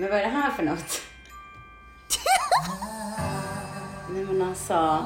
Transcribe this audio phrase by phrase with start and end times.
[0.00, 1.02] Men vad är det här för något?
[4.10, 5.04] Nej men alltså.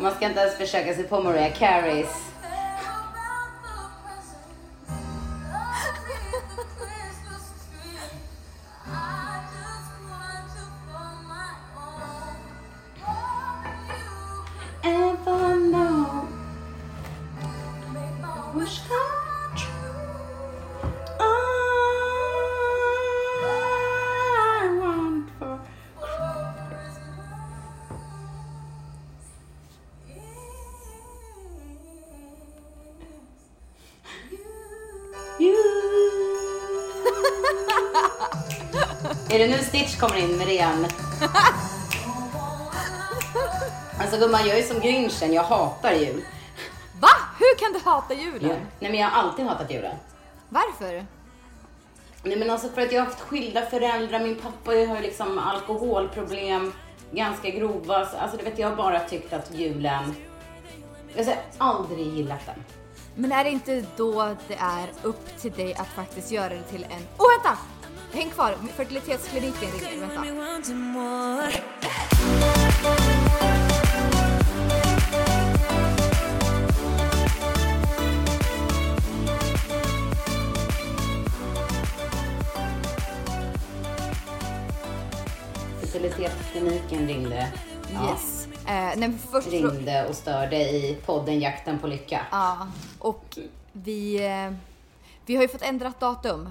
[0.00, 2.21] Man ska inte ens försöka sig på Mariah Careys.
[40.02, 40.86] Kommer in med det igen?
[44.00, 45.32] Alltså gumman, jag är som grinchen.
[45.32, 46.24] Jag hatar jul.
[47.00, 47.08] Va?
[47.38, 48.60] Hur kan du hata julen?
[48.80, 49.96] Nej men jag har alltid hatat julen.
[50.48, 51.06] Varför?
[52.22, 54.20] Nej men alltså för att jag har haft skilda föräldrar.
[54.20, 56.72] Min pappa har ju liksom alkoholproblem,
[57.12, 57.94] ganska grova.
[57.94, 60.14] Alltså du vet, jag har bara tyckt att julen...
[61.16, 62.64] Jag har aldrig gillat den.
[63.14, 66.84] Men är det inte då det är upp till dig att faktiskt göra det till
[66.84, 67.06] en...
[67.18, 67.58] Åh oh, vänta!
[68.14, 70.00] Häng kvar, fertilitetskliniken ringer.
[70.00, 70.24] Vänta.
[85.80, 87.52] Fertilitetskliniken ringde.
[87.92, 88.10] Ja.
[88.10, 88.48] Yes.
[88.66, 89.48] Eh, nej, först...
[89.48, 92.26] Ringde och störde i podden Jakten på lycka.
[92.30, 92.68] Ja,
[92.98, 93.38] och
[93.72, 94.52] vi, eh,
[95.26, 96.50] vi har ju fått ändrat datum.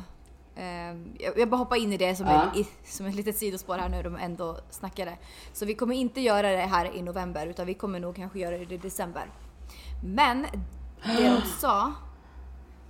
[0.56, 0.95] Eh,
[1.38, 2.51] jag, bara hoppar in i det som, Ja.
[2.56, 5.17] i, som ett litet sidospår här nu de ändå snackade.
[5.53, 8.57] Så vi kommer inte göra det här i november utan vi kommer nog kanske göra
[8.57, 9.31] det i december.
[10.03, 10.41] Men
[11.03, 11.94] det de sa,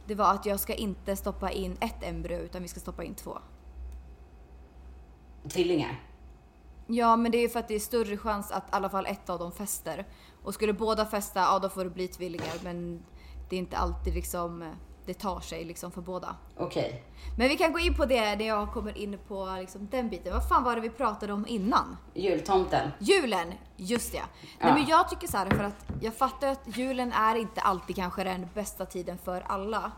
[0.08, 3.16] det var att jag ska inte stoppa in ett embryo utan vi ska stoppa in
[3.16, 3.38] två.
[5.50, 6.00] Tvillingar.
[6.88, 9.06] Ja, men det är ju för att det är större chans att i alla fall
[9.06, 10.08] ett av dem fäster.
[10.44, 12.54] Och skulle båda fästa, ja då får det bli tvillingar.
[12.64, 13.04] Men
[13.50, 14.68] det är inte alltid liksom, eh,
[15.06, 16.36] det tar sig liksom för båda.
[16.58, 17.04] Okej.
[17.38, 20.34] Men vi kan gå in på det när jag kommer in på liksom den biten.
[20.34, 21.98] Vad fan var det vi pratade om innan?
[22.14, 22.92] Jultomten.
[23.00, 23.54] Julen!
[23.78, 24.18] Just det.
[24.18, 24.24] Ja.
[24.60, 27.96] Nej men jag tycker så här för att jag fattar att julen är inte alltid
[27.96, 29.92] kanske den bästa tiden för alla.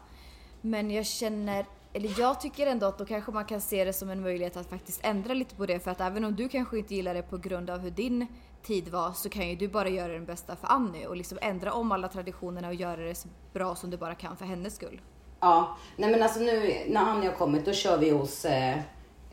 [0.61, 4.09] Men jag känner, eller jag tycker ändå att då kanske man kan se det som
[4.09, 5.79] en möjlighet att faktiskt ändra lite på det.
[5.79, 8.27] För att även om du kanske inte gillar det på grund av hur din
[8.63, 11.73] tid var så kan ju du bara göra den bästa för Annie och liksom ändra
[11.73, 15.01] om alla traditionerna och göra det så bra som du bara kan för hennes skull.
[15.39, 18.77] Ja, nej men alltså nu när Annie har kommit då kör vi hos eh,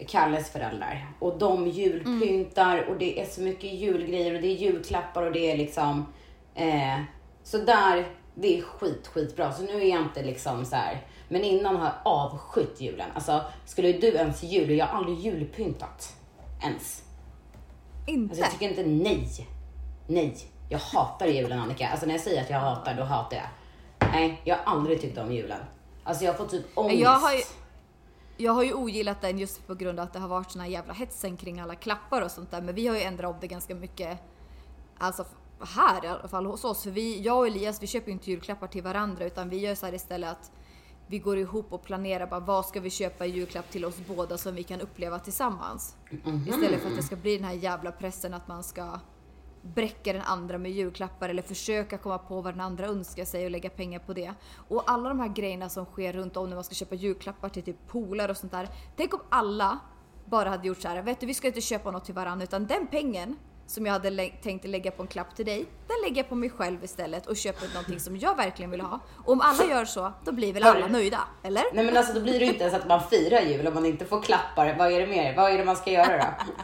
[0.08, 1.12] Kalles föräldrar.
[1.18, 5.50] Och de julpyntar och det är så mycket julgrejer och det är julklappar och det
[5.50, 6.06] är liksom...
[6.54, 7.00] Eh,
[7.42, 9.52] så där, det är skit, skitbra.
[9.52, 11.06] Så nu är jag inte liksom så här.
[11.28, 13.10] Men innan har jag avskytt julen.
[13.14, 14.70] Alltså, skulle du ens jul?
[14.70, 16.16] Jag har aldrig julpyntat.
[16.62, 17.02] Ens.
[18.06, 18.30] Inte?
[18.30, 19.46] Alltså jag tycker inte, nej.
[20.06, 20.36] Nej.
[20.68, 21.88] Jag hatar julen Annika.
[21.88, 23.46] Alltså när jag säger att jag hatar, då hatar jag.
[24.12, 25.60] Nej, jag har aldrig tyckt om julen.
[26.04, 27.00] Alltså jag får typ ångest.
[27.00, 27.40] Jag har ju,
[28.36, 30.92] jag har ju ogillat den just på grund av att det har varit såna jävla
[30.92, 32.60] hetsen kring alla klappar och sånt där.
[32.60, 34.18] Men vi har ju ändrat om det ganska mycket.
[34.98, 35.24] Alltså
[35.76, 36.82] här i alla fall hos oss.
[36.82, 39.74] För vi, jag och Elias vi köper ju inte julklappar till varandra utan vi gör
[39.74, 40.50] så här istället att
[41.10, 44.38] vi går ihop och planerar bara vad ska vi köpa i julklapp till oss båda
[44.38, 45.96] som vi kan uppleva tillsammans.
[46.48, 49.00] Istället för att det ska bli den här jävla pressen att man ska
[49.62, 53.50] bräcka den andra med julklappar eller försöka komma på vad den andra önskar sig och
[53.50, 54.34] lägga pengar på det.
[54.68, 57.62] Och alla de här grejerna som sker runt om när man ska köpa julklappar till
[57.62, 58.68] typ polare och sånt där.
[58.96, 59.78] Tänk om alla
[60.24, 62.66] bara hade gjort så här, vet du vi ska inte köpa något till varandra utan
[62.66, 63.36] den pengen
[63.70, 66.34] som jag hade lä- tänkt lägga på en klapp till dig, den lägger jag på
[66.34, 69.00] mig själv istället och köper någonting som jag verkligen vill ha.
[69.24, 71.18] Och om alla gör så, då blir väl alla nöjda?
[71.42, 71.64] Eller?
[71.72, 73.86] Nej men alltså då blir det ju inte ens att man firar jul om man
[73.86, 74.74] inte får klappar.
[74.78, 75.36] Vad är det mer?
[75.36, 76.44] Vad är det man ska göra då?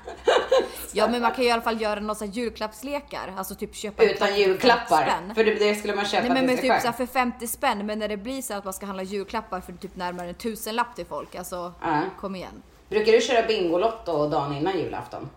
[0.93, 4.17] Ja men man kan ju i alla fall göra några julklappslekar, alltså typ köpa Utan
[4.17, 5.03] för 50 julklappar.
[5.03, 5.35] spänn.
[5.35, 7.07] För det, det skulle man köpa Nej men till med sig typ själv.
[7.07, 9.97] för 50 spänn, men när det blir så att man ska handla julklappar för typ
[9.97, 12.03] närmare en tusenlapp till folk, alltså Ja.
[12.21, 12.63] kom igen.
[12.89, 15.31] Brukar du köra Bingolotto dagen innan julafton?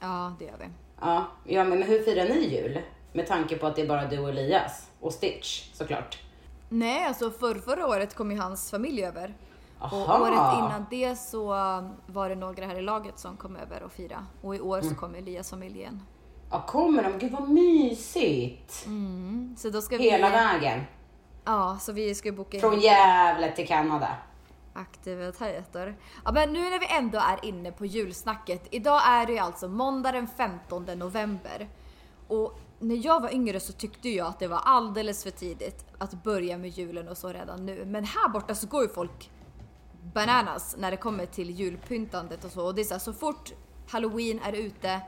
[0.00, 0.64] Ja, det gör vi.
[1.00, 2.78] Ja, ja men hur firar ni jul?
[3.12, 4.86] Med tanke på att det är bara du och Elias.
[5.00, 6.18] Och Stitch såklart.
[6.68, 9.34] Nej, alltså för, förra året kom ju hans familj över.
[9.78, 10.20] Och Aha.
[10.20, 11.46] året innan det så
[12.06, 14.26] var det några här i laget som kom över och fira.
[14.42, 14.90] Och i år Mm.
[14.90, 16.02] så kom Elias familj igen.
[16.50, 17.18] Ja, kommer de?
[17.18, 18.86] Gud vad mysigt!
[19.56, 20.32] Så då ska Hela vi...
[20.36, 20.80] vägen.
[21.44, 24.08] Ja, så vi ska boka Från Gävle till Kanada
[24.78, 25.96] aktiviteter.
[26.24, 28.66] Ja, men nu när vi ändå är inne på julsnacket.
[28.70, 31.68] Idag är det ju alltså måndag den 15 november.
[32.28, 36.22] Och när jag var yngre så tyckte jag att det var alldeles för tidigt att
[36.24, 37.84] börja med julen och så redan nu.
[37.84, 39.30] Men här borta så går ju folk
[40.14, 42.66] bananas när det kommer till julpyntandet och så.
[42.66, 43.52] Och det är så, här, så fort
[43.88, 45.00] halloween är ute,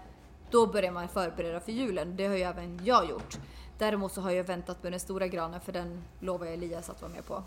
[0.50, 2.16] då börjar man förbereda för julen.
[2.16, 3.38] Det har ju även jag gjort.
[3.78, 7.02] Däremot så har jag väntat med den stora granen för den lovar jag Elias att
[7.02, 7.42] vara med på.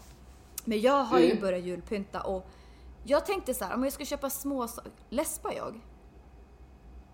[0.65, 1.41] Men jag har ju Mm.
[1.41, 2.47] börjat julpynta och
[3.03, 5.81] jag tänkte så här, om jag ska köpa små saker, läspar jag?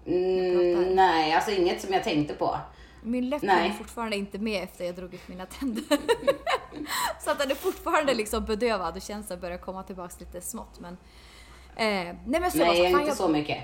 [0.06, 2.58] Mm, nej, alltså inget som jag tänkte på.
[3.04, 5.84] Min läpp hänger fortfarande inte med efter jag drog ut mina tänder.
[7.20, 10.80] så att den är fortfarande liksom bedövad och känseln börjar komma tillbaks lite smått.
[10.80, 10.94] Men,
[11.76, 13.64] eh, nej men så jag Nej, så, fan, inte jag, så mycket.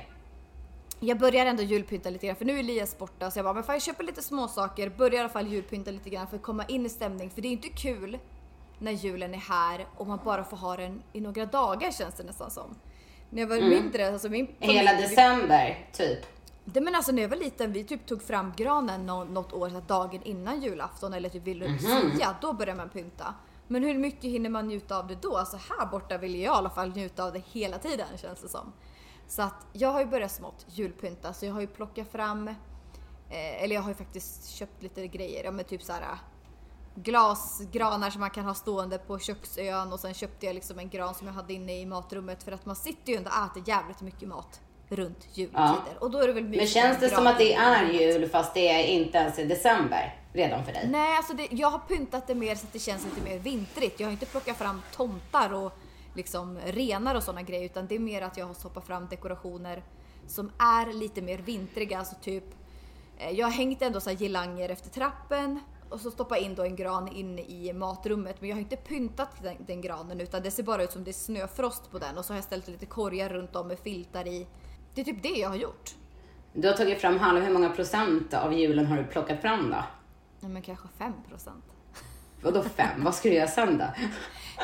[1.00, 3.64] jag börjar ändå julpynta lite grann för nu är Elias borta så jag bara, men
[3.64, 6.44] fan jag köper lite små saker, börjar i alla fall julpynta lite grann för att
[6.44, 7.30] komma in i stämning.
[7.30, 8.20] För det är inte kul
[8.80, 12.24] när julen är här och man bara får ha den i några dagar känns det
[12.24, 12.76] nästan som.
[13.30, 14.76] När jag var mindre, alltså min Mm.
[14.76, 16.20] Hela december, typ.
[16.66, 19.70] det, men alltså när jag var liten, vi typ tog fram granen nå- något år,
[19.70, 23.34] så dagen innan julafton eller typ vid Lucia, då började man pynta.
[23.68, 25.38] Men hur mycket hinner man njuta av det då?
[25.38, 28.48] Alltså här borta vill jag i alla fall njuta av det hela tiden känns det
[28.50, 28.74] som.
[29.28, 33.64] Så att jag har ju börjat smått julpynta, så jag har ju plockat fram, eh,
[33.64, 36.02] eller jag har ju faktiskt köpt lite grejer, ja men typ så här
[36.96, 41.16] glasgranar som man kan ha stående på köksön och sen köpte jag liksom en gran
[41.16, 44.02] som jag hade inne i matrummet för att man sitter ju ändå och äter jävligt
[44.02, 45.98] mycket mat runt jultider.
[46.00, 48.68] Och då är det väl Men känns det som att det är jul fast det
[48.68, 50.88] är inte ens i december redan för dig?
[50.92, 54.00] Nej, alltså det, jag har pyntat det mer så att det känns lite mer vintrigt.
[54.00, 55.72] Jag har inte plockat fram tomtar och
[56.16, 59.84] liksom renar och sådana grejer utan det är mer att jag har stoppat fram dekorationer
[60.28, 62.00] som är lite mer vintriga.
[62.00, 62.44] Alltså typ,
[63.18, 66.64] eh, jag har hängt ändå så här girlanger efter trappen och så stoppa in då
[66.64, 70.52] en gran in i matrummet men jag har inte pyntat den, den granen utan det
[70.52, 72.86] ser bara ut som det är snöfrost på den och så har jag ställt lite
[72.86, 74.48] korgar runt om med filtar i.
[74.94, 75.96] Det är typ det jag har gjort.
[76.54, 79.84] Du har tagit fram halv, hur många procent av julen har du plockat fram då?
[80.40, 81.66] Nej, men kanske 5 procent.
[82.42, 83.04] Vadå fem?
[83.04, 83.86] Vad ska du göra sen då?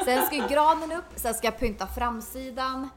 [0.06, 2.90] Sen ska ju granen upp, sen ska jag pynta framsidan.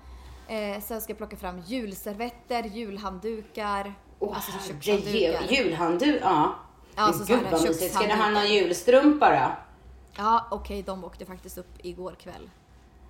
[0.49, 3.95] Eh, sen ska jag plocka fram julservetter, julhanddukar.
[4.19, 5.53] Åh alltså kökshanddukar.
[5.53, 6.55] julhandduk, ja.
[6.97, 7.95] Ja, så Gud vad mysigt.
[7.95, 9.53] Ska du ha någon julstrumpa då?
[10.17, 12.51] Ja, okej, de åkte faktiskt upp igår kväll.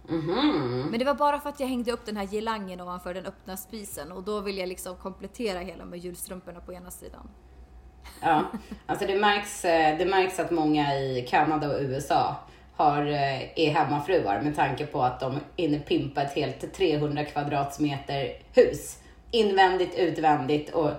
[0.08, 0.86] Mhm.
[0.90, 3.56] Men det var bara för att jag hängde upp den här girlangen ovanför den öppna
[3.56, 7.28] spisen och då vill jag liksom komplettera hela med julstrumporna på ena sidan.
[8.20, 8.42] Ja,
[8.86, 12.36] alltså det märks, eh, det märks att många i Kanada och USA
[12.76, 18.32] har, eh, är hemmafruar med tanke på att de hinner pimpa ett helt 300 kvadratmeter
[18.54, 18.98] hus.
[19.30, 20.90] Invändigt, utvändigt och,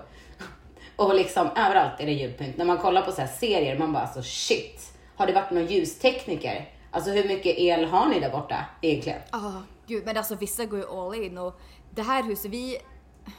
[0.96, 2.56] och liksom överallt är det julpynt.
[2.56, 4.92] När man kollar på så här serier, man bara alltså shit.
[5.16, 6.70] Har det varit någon ljustekniker?
[6.90, 9.20] Alltså hur mycket el har ni där borta egentligen?
[9.32, 11.60] Ja, gud, men alltså vissa går ju all in och
[11.90, 12.78] det här huset, vi,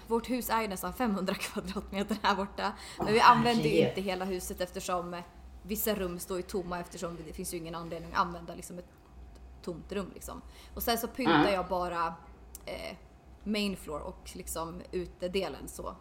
[0.07, 2.71] vårt hus är ju nästan 500 kvadratmeter här borta.
[2.97, 5.21] Men vi använder ju inte hela huset eftersom
[5.63, 8.89] vissa rum står ju tomma eftersom det finns ju ingen anledning att använda liksom ett
[9.63, 10.41] tomt rum liksom.
[10.73, 11.51] Och sen så pyntar Ja.
[11.51, 12.05] jag bara
[12.65, 12.95] eh,
[13.43, 15.95] main floor och liksom utedelen så.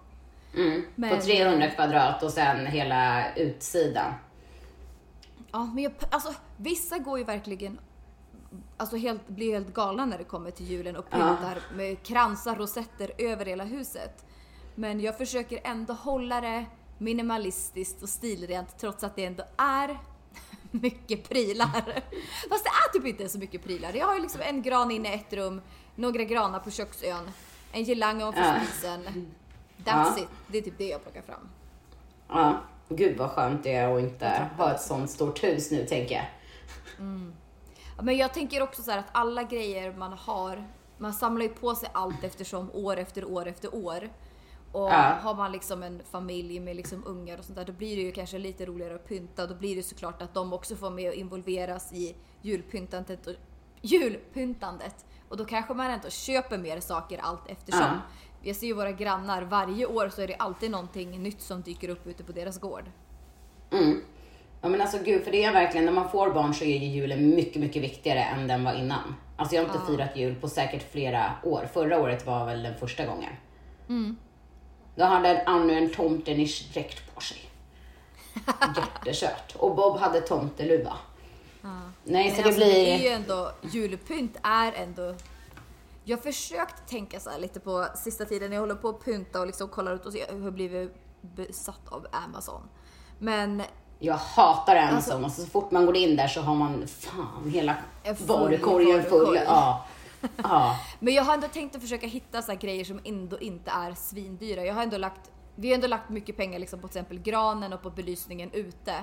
[0.57, 0.83] Mm.
[0.95, 4.13] Men- På 300 kvadrat och sen hela utsidan.
[5.53, 7.79] Ja, men jag, alltså vissa går ju verkligen
[8.79, 13.11] Alltså helt, blir helt galna när det kommer till julen och pyntar med kransar, rosetter
[13.19, 14.25] över hela huset.
[14.75, 16.65] Men jag försöker ändå hålla det
[16.99, 19.99] minimalistiskt och stilrent trots att det ändå är
[20.71, 21.83] mycket prylar.
[22.49, 23.93] Fast det är typ inte så mycket prylar.
[23.95, 25.61] Jag har ju liksom en gran inne i ett rum,
[25.95, 27.31] några granar på köksön,
[27.73, 28.55] en girlang ovanför Ja.
[28.65, 29.33] spisen.
[29.85, 30.18] That's Ja.
[30.18, 30.28] it.
[30.47, 31.49] Det är typ det jag plockar fram.
[32.28, 36.14] Ja, gud vad skönt det är att inte ha ett sånt stort hus nu tänker
[36.14, 36.25] jag.
[37.97, 40.66] Ja, Men jag tänker också så här att alla grejer man har,
[40.99, 44.11] man samlar ju på sig allt eftersom år efter år efter år.
[44.73, 45.16] Och Ja.
[45.23, 48.12] har man liksom en familj med liksom ungar och sånt där, då blir det ju
[48.12, 49.47] kanske lite roligare att pynta.
[49.47, 53.35] Då blir det såklart att de också får med och involveras i julpyntandet och,
[53.83, 55.04] julpyntandet.
[55.28, 57.80] Och då kanske man ändå köper mer saker allt eftersom.
[57.83, 58.00] Ja.
[58.47, 61.88] Jag ser ju våra grannar, varje år så är det alltid någonting nytt som dyker
[61.88, 62.85] upp ute på deras gård.
[63.73, 64.03] Mm.
[64.61, 66.87] Ja men alltså gud, för det är verkligen, när man får barn så är ju
[66.87, 69.15] julen mycket, mycket viktigare än den var innan.
[69.37, 71.69] Alltså jag har inte firat jul på säkert flera år.
[71.73, 73.33] Förra året var väl den första gången.
[74.95, 77.38] Då hade Annu en tomtenisch-dräkt på sig.
[78.76, 79.57] Jättekört.
[79.57, 80.97] Och Bob hade tomteluva.
[82.05, 83.09] Nej, så det alltså, det är blir...
[83.09, 85.15] ju ändå, julpynt är ändå...
[86.09, 89.47] Jag har försökt tänka så lite på sista tiden jag håller på att pynta och
[89.47, 92.63] liksom kollar ut och ser, jag har blivit besatt av Amazon.
[93.19, 93.63] Men
[93.99, 97.77] Jag hatar Amazon Alltså- så fort man går in där så har man fan hela
[98.27, 99.39] varukorgen full.
[99.47, 99.87] Ja.
[100.37, 100.77] Ja.
[101.01, 104.65] Men jag har ändå tänkt att försöka hitta så grejer som ändå inte är svindyra.
[104.65, 107.73] Jag har ändå lagt, vi har ändå lagt mycket pengar liksom på till exempel granen
[107.73, 108.95] och på belysningen ute.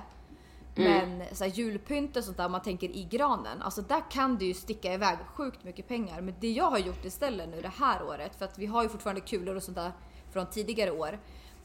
[0.75, 4.45] Men så här, julpynt och sånt där, man tänker i granen, alltså där kan det
[4.45, 6.21] ju sticka iväg sjukt mycket pengar.
[6.21, 8.89] Men det jag har gjort istället nu det här året, för att vi har ju
[8.89, 9.91] fortfarande kulor och sånt där
[10.31, 11.19] från tidigare år.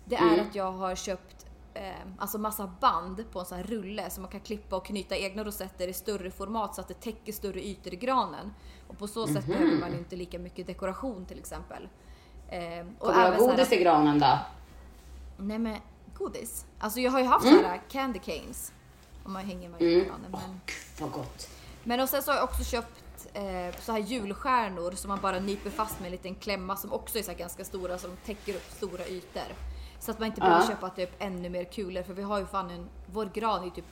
[0.05, 1.83] Det är att jag har köpt eh,
[2.19, 5.45] alltså massa band på en sån här rulle som man kan klippa och knyta egna
[5.45, 8.55] rosetter i större format så att det täcker större ytor i granen.
[8.89, 11.89] Och på så sätt behöver man inte lika mycket dekoration till exempel.
[12.49, 12.61] Eh,
[12.99, 14.39] och Kommer du ha så här- godis i granen då?
[15.37, 15.77] Nej men
[16.15, 16.67] godis.
[16.79, 17.57] Alltså jag har ju haft Mm.
[17.57, 18.73] sådana här candy canes.
[19.29, 20.31] Om man hänger i granen.
[20.31, 21.49] Men, Gud vad gott.
[21.85, 25.39] men och sen så har jag också köpt eh, så här julstjärnor som man bara
[25.41, 28.71] nyper fast med en liten klämma som också är så ganska stora som täcker upp
[28.71, 29.43] stora ytor.
[30.01, 30.69] Så att man inte behöver Ja.
[30.69, 33.85] köpa typ ännu mer kulor för vi har ju fan en, vår gran är typ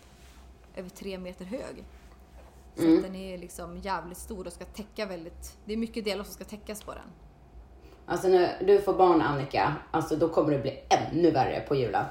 [0.76, 1.84] över tre meter hög.
[2.76, 2.96] Så Mm.
[2.96, 6.34] att den är liksom jävligt stor och ska täcka väldigt, det är mycket delar som
[6.34, 7.08] ska täckas på den.
[8.06, 12.04] Alltså när du får barn Annika, alltså då kommer det bli ännu värre på julen.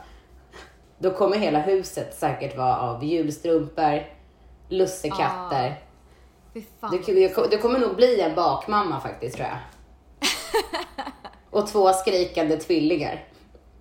[0.98, 4.06] Då kommer hela huset säkert vara av julstrumpor,
[4.70, 5.82] lussekatter.
[6.82, 6.92] Fan.
[6.92, 9.58] Du, du, du kommer nog bli en bakmamma faktiskt tror jag.
[11.50, 13.24] Och två skrikande tvillingar.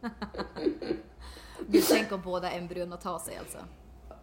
[1.68, 3.58] Gud, tänk om båda embryona tar sig alltså.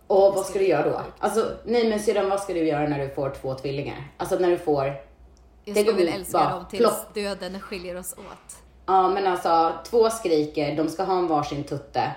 [0.08, 1.02] Och vad ska du göra då?
[1.20, 4.08] Alltså, nej men syrran, vad ska du göra när du får två tvillingar?
[4.18, 4.94] Alltså när du får,
[5.64, 7.14] Jag skulle ut älska bara dem tills plopp.
[7.14, 8.56] döden skiljer oss åt.
[8.86, 12.12] ja men alltså två skriker, de ska ha en varsin tutte.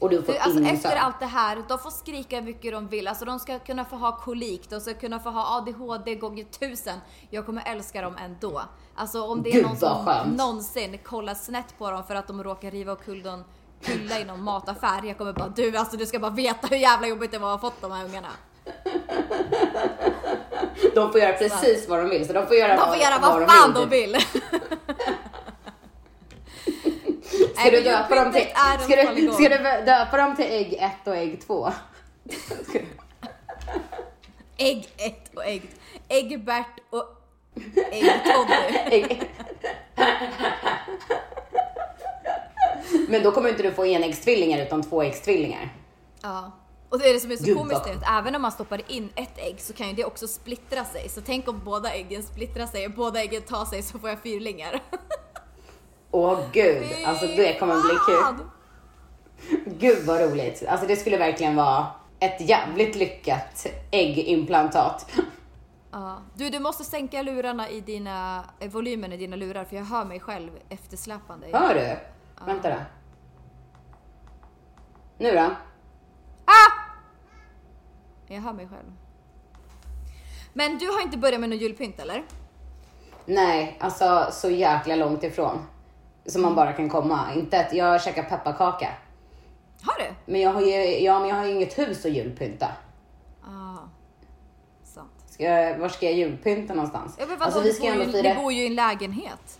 [0.00, 2.72] Och du får För, alltså, ingen efter allt det här, de får skrika hur mycket
[2.72, 3.08] de vill.
[3.08, 6.98] Alltså, de ska kunna få ha kolik, de ska kunna få ha ADHD gånger tusen.
[7.30, 8.62] Jag kommer älska dem ändå.
[8.94, 10.36] Alltså om det är Gud, någon vad som skönt.
[10.36, 13.44] någonsin kollar snett på dem för att de råkar riva omkull någon
[13.80, 15.02] hylla i någon mataffär.
[15.04, 17.60] Jag kommer bara, du alltså du ska bara veta hur jävla jobbigt det var att
[17.60, 18.28] ha fått de här ungarna.
[20.94, 22.26] De får göra precis vad de vill.
[22.26, 24.16] Så de får göra, De får göra vad fan de vill.
[27.54, 28.46] Ska du döpa dem till,
[28.80, 31.72] ska du, ska du döpa dem till ägg 1 och ägg 2?
[34.56, 35.62] Ägg 1 och ägg...
[36.08, 37.04] Äggbert och
[37.92, 38.78] ägg-Toddy.
[38.90, 39.30] Ägg.
[43.08, 45.68] Men då kommer inte du få enäggstvillingar utan tvåäggstvillingar.
[46.22, 46.52] Ja.
[46.88, 48.80] Och det är det som är så Gud, komiskt är att även om man stoppar
[48.88, 51.08] in ett ägg så kan ju det också splittra sig.
[51.08, 54.22] Så tänk om båda äggen splittrar sig och båda äggen tar sig så får jag
[54.22, 54.80] fyrlingar.
[56.10, 58.46] Åh gud, alltså det kommer bli kul.
[59.78, 60.64] Gud vad roligt.
[60.68, 61.86] Alltså det skulle verkligen vara
[62.18, 65.06] ett jävligt lyckat äggimplantat.
[65.90, 66.18] Ja.
[66.34, 70.04] Du, du måste sänka lurarna i dina, eh, volymen i dina lurar för jag hör
[70.04, 71.46] mig själv eftersläpande.
[71.52, 71.96] Hör du?
[72.46, 72.76] Vänta då.
[75.18, 75.50] Nu då?
[78.34, 78.92] Jag hör mig själv.
[80.52, 82.24] Men du har inte börjat med någon julpynt eller?
[83.26, 85.66] Nej, alltså så jäkla långt ifrån.
[86.26, 87.34] Som man bara kan komma.
[87.34, 88.88] Inte att jag käkar pepparkaka.
[89.82, 90.32] Har du?
[90.32, 92.68] Men jag har ju, ja, men jag har ju inget hus att julpynta.
[93.44, 93.78] Ah,
[94.84, 95.10] sant.
[95.26, 97.16] Ska jag, var ska jag julpynta någonstans?
[97.18, 98.34] Ja, men vadå, alltså, vi ska du, ändå ju, fira...
[98.34, 99.58] ni bor ju i en lägenhet.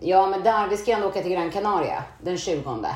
[0.00, 2.86] Ja, men där, vi ska ändå åka till Gran Canaria den 20.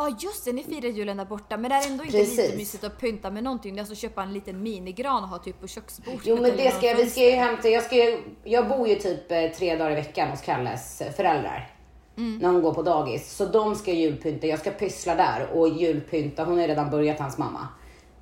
[0.00, 1.56] Ja ah, just det, ni firar julen där borta.
[1.56, 2.38] Men det är ändå inte Precis.
[2.38, 3.80] lite mysigt att pynta med någonting.
[3.80, 6.20] Alltså köpa en liten minigran och ha typ på köksbordet.
[6.24, 8.94] Jo, men det ska jag, vi ska ju hämta, jag, ska ju, jag bor ju
[8.94, 11.70] typ eh, tre dagar i veckan hos Kalles föräldrar.
[12.14, 13.36] När hon går på dagis.
[13.36, 16.44] Så de ska julpynta, jag ska pyssla där och julpynta.
[16.44, 17.68] Hon har redan börjat, hans mamma.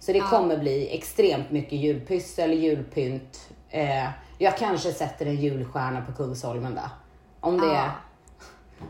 [0.00, 3.48] Så det kommer bli extremt mycket julpyssel, julpynt.
[3.70, 4.08] Eh,
[4.38, 6.90] jag kanske sätter en julstjärna på Kungsholmen då.
[7.40, 7.72] Om det Ja.
[7.72, 7.90] är...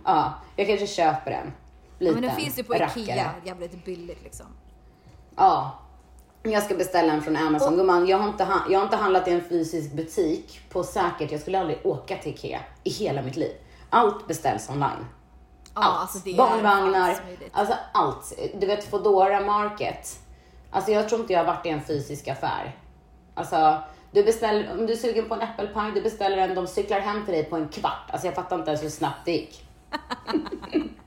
[0.05, 1.53] Ja, jag kanske köper en.
[1.99, 3.03] Ja, Liten men den finns ju på rackare.
[3.03, 4.47] Ikea, jävligt billigt liksom.
[5.37, 5.79] Ja.
[6.43, 7.77] Jag ska beställa en från Amazon.
[7.77, 11.33] Gumman, jag har, inte, jag har inte handlat i en fysisk butik på säkert.
[11.33, 13.53] Jag skulle aldrig åka till Ikea i hela mitt liv.
[13.91, 15.07] Allt beställs online.
[15.75, 16.01] Ja, Allt.
[16.01, 17.17] alltså det Barnvagnar,
[17.53, 18.39] alltså allt.
[18.61, 20.19] Du vet Foodora Market.
[20.71, 22.77] Alltså jag tror inte jag har varit i en fysisk affär.
[23.35, 23.79] Alltså,
[24.11, 27.25] du beställer, om du är sugen på en äppelpaj, du beställer en, de cyklar hem
[27.25, 28.11] till dig på en kvart.
[28.11, 29.69] Alltså jag fattar inte ens hur snabbt det gick.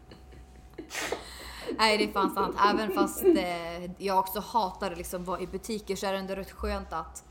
[1.77, 2.55] Nej det är fan sant.
[2.69, 6.51] Även fast eh, jag också hatar liksom vara i butiker så är det ändå rätt
[6.51, 7.23] skönt att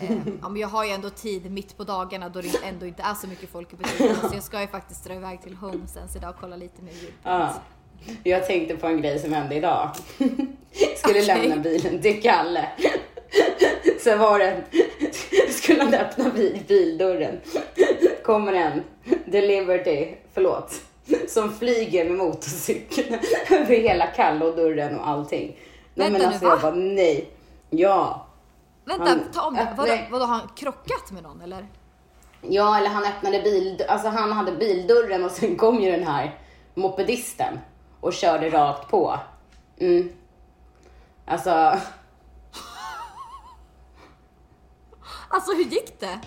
[0.00, 3.02] eh, ja, men jag har ju ändå tid mitt på dagarna då det ändå inte
[3.02, 4.28] är så mycket folk i butikerna.
[4.28, 7.14] Så jag ska ju faktiskt dra iväg till Homesense idag och kolla lite mer julpynt.
[7.22, 7.52] Ja.
[8.22, 9.90] Jag tänkte på en grej som hände idag.
[10.96, 11.26] Skulle Okej.
[11.26, 12.68] lämna bilen till Kalle.
[14.00, 14.62] Så var det,
[15.52, 17.40] skulle han öppna bil, bildörren.
[18.24, 18.82] Kommer en
[19.26, 20.74] Deliverty, förlåt,
[21.28, 23.18] som flyger med motorcykeln
[23.50, 25.56] över hela Kalle och dörren och allting.
[25.94, 26.50] Nej, Vänta men nu, alltså va?
[26.52, 27.30] jag bara nej.
[27.70, 28.26] Ja.
[28.84, 29.74] Vänta, Han ta om det.
[29.76, 31.66] Vadå, öppnar- vadå, har han krockat med någon eller?
[32.42, 36.38] Ja, eller han öppnade bil, alltså han hade bildörren och sen kom ju den här
[36.74, 37.58] mopedisten
[38.00, 39.18] och körde rakt på.
[39.78, 40.12] Mm.
[41.26, 41.50] Alltså,
[45.28, 46.18] Alltså hur gick det?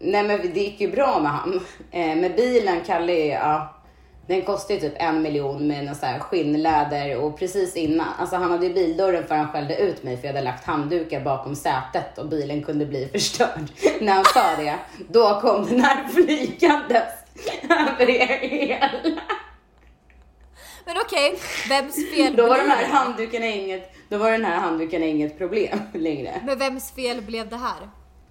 [0.00, 1.60] nej men det gick ju bra med han.
[1.90, 3.74] Eh, med bilen, Kalle, ja,
[4.28, 8.36] den kostade ju typ en miljon med någon så här skinnläder och precis innan, alltså
[8.36, 11.56] han hade ju bildörren för han skällde ut mig för jag hade lagt handdukar bakom
[11.56, 13.68] sätet och bilen kunde bli förstörd.
[14.00, 14.74] När han sa det,
[15.08, 17.08] då kom den här flygandes
[17.70, 18.90] över er hela.
[20.84, 21.38] Men okej,
[21.68, 22.92] vems fel Då var blev de här det?
[22.96, 26.40] handdukarna inget, då var den här handdukarna inget problem längre.
[26.46, 27.88] Men vems fel blev det här?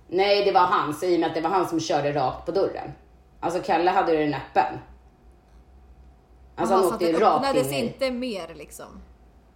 [0.10, 2.52] Nej, det var hans i och med att det var han som körde rakt på
[2.52, 2.92] dörren.
[3.40, 4.80] Alltså Kalle hade ju den öppen.
[6.58, 9.02] Alltså Jaha, han så åkte ju det öppnades in inte mer liksom?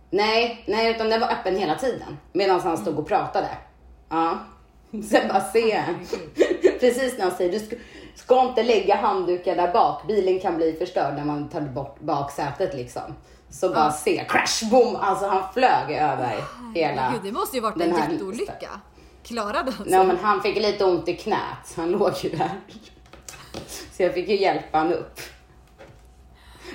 [0.10, 2.18] Nej, nej, utan den var öppen hela tiden.
[2.34, 3.50] Medan han stod och pratade.
[4.10, 4.38] Ja.
[5.10, 5.84] Sen bara se.
[6.80, 7.76] Precis när han säger, du ska,
[8.16, 10.08] ska inte lägga handdukar där bak.
[10.08, 13.16] Bilen kan bli förstörd när man tar bort baksätet liksom.
[13.50, 14.96] Så bara se, crash, boom.
[14.96, 16.44] Alltså han flög över
[16.76, 17.12] hela...
[17.12, 18.70] Gud, det måste ju varit en jätteolycka.
[19.24, 19.98] Klarade han sig?
[19.98, 21.74] Nej men han fick lite ont i knät.
[21.76, 22.52] Han låg ju där.
[23.92, 25.20] Så jag fick ju hjälpa han upp.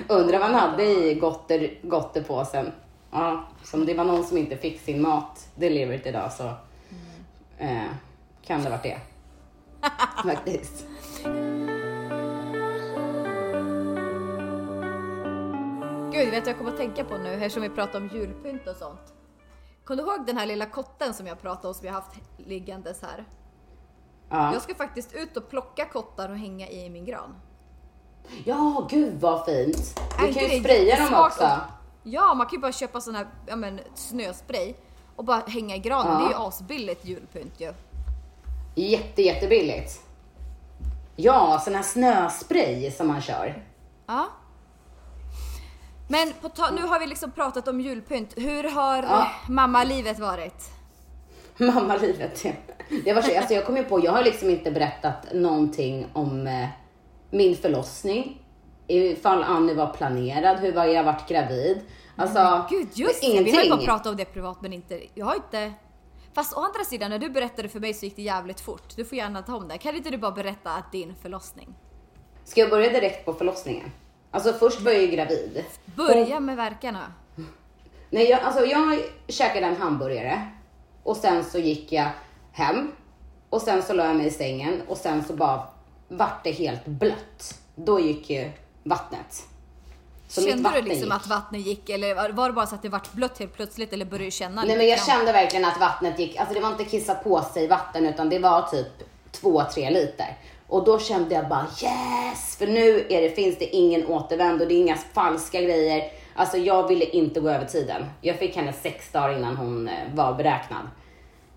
[0.07, 2.71] Undrar vad han hade i gotter, gottepåsen.
[3.11, 6.43] Ja, som det var någon som inte fick sin mat delivered idag så
[7.57, 7.83] eh,
[8.45, 8.99] kan det varit det.
[10.23, 10.85] Faktiskt.
[16.11, 18.67] Gud, vet du vad jag kommer att tänka på nu eftersom vi pratar om julpynt
[18.67, 19.13] och sånt?
[19.83, 23.01] Kommer du ihåg den här lilla kotten som jag pratade om som jag haft liggandes
[23.01, 23.25] här?
[24.29, 24.53] Ja.
[24.53, 27.35] Jag ska faktiskt ut och plocka kottar och hänga i min gran.
[28.45, 29.99] Ja, gud vad fint.
[30.19, 31.43] Du kan ju spraya dem också.
[31.43, 31.49] och-
[32.03, 34.73] Ja, man kan ju bara köpa sån här ja, men, snöspray
[35.15, 36.13] och bara hänga i granen.
[36.13, 36.19] Ja.
[36.19, 37.73] Det är ju asbilligt julpynt ju.
[38.75, 40.01] Jätte, jättebilligt.
[41.15, 43.63] Ja, sån här snöspray som man kör.
[44.07, 44.27] Ja.
[46.09, 46.33] Men
[46.75, 48.33] nu har vi liksom pratat om julpynt.
[48.35, 49.27] Hur har Ja.
[49.49, 50.69] mammalivet varit?
[51.57, 52.45] Mammalivet.
[52.45, 52.51] ja.
[53.05, 56.47] Det var så, alltså jag kom ju på, jag har liksom inte berättat någonting om
[56.47, 56.67] eh,
[57.29, 58.41] min förlossning.
[58.87, 61.81] Ifall Annie var planerad, hur var jag varit gravid.
[62.15, 63.51] Alltså, Gud just det, ingenting.
[63.51, 65.73] vi har ju bara pratat om det privat men inte, jag har inte
[66.37, 68.95] Fast å andra sidan när du berättade för mig så gick det jävligt fort.
[68.95, 69.77] Du får gärna ta om det.
[69.77, 71.75] Kan inte du bara berätta att din förlossning?
[72.43, 73.91] Ska jag börja direkt på förlossningen?
[74.31, 75.65] Alltså först var jag ju gravid.
[75.85, 77.13] Börja med verkarna.
[78.09, 80.47] Nej, jag, alltså jag käkade en hamburgare
[81.03, 82.09] och sen så gick jag
[82.51, 82.91] hem
[83.49, 85.67] och sen så la jag mig i sängen och sen så bara
[86.07, 87.59] vart det helt blött.
[87.75, 88.51] Då gick ju
[88.83, 89.43] vattnet.
[90.27, 91.13] Så Kände du liksom gick.
[91.13, 94.05] att vattnet gick eller var- det bara så att det vart blött helt plötsligt eller
[94.05, 96.85] började du känna Nej men jag kände verkligen att vattnet gick, alltså det var inte
[96.85, 98.87] kissa på sig vatten utan det var typ
[99.31, 100.37] två, tre liter.
[100.67, 102.55] Och då kände jag bara yes!
[102.57, 106.11] För nu är det, finns det ingen återvändo, det är inga falska grejer.
[106.35, 108.05] Alltså jag ville inte gå över tiden.
[108.21, 110.87] Jag fick henne sex dagar innan hon eh, var beräknad.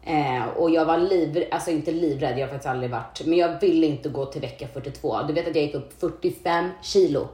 [0.03, 3.61] Eh, och jag var livrädd, alltså inte livrädd, jag har faktiskt aldrig varit, men jag
[3.61, 5.23] ville inte gå till vecka 42.
[5.23, 7.29] Du vet att jag gick upp 45 kilo.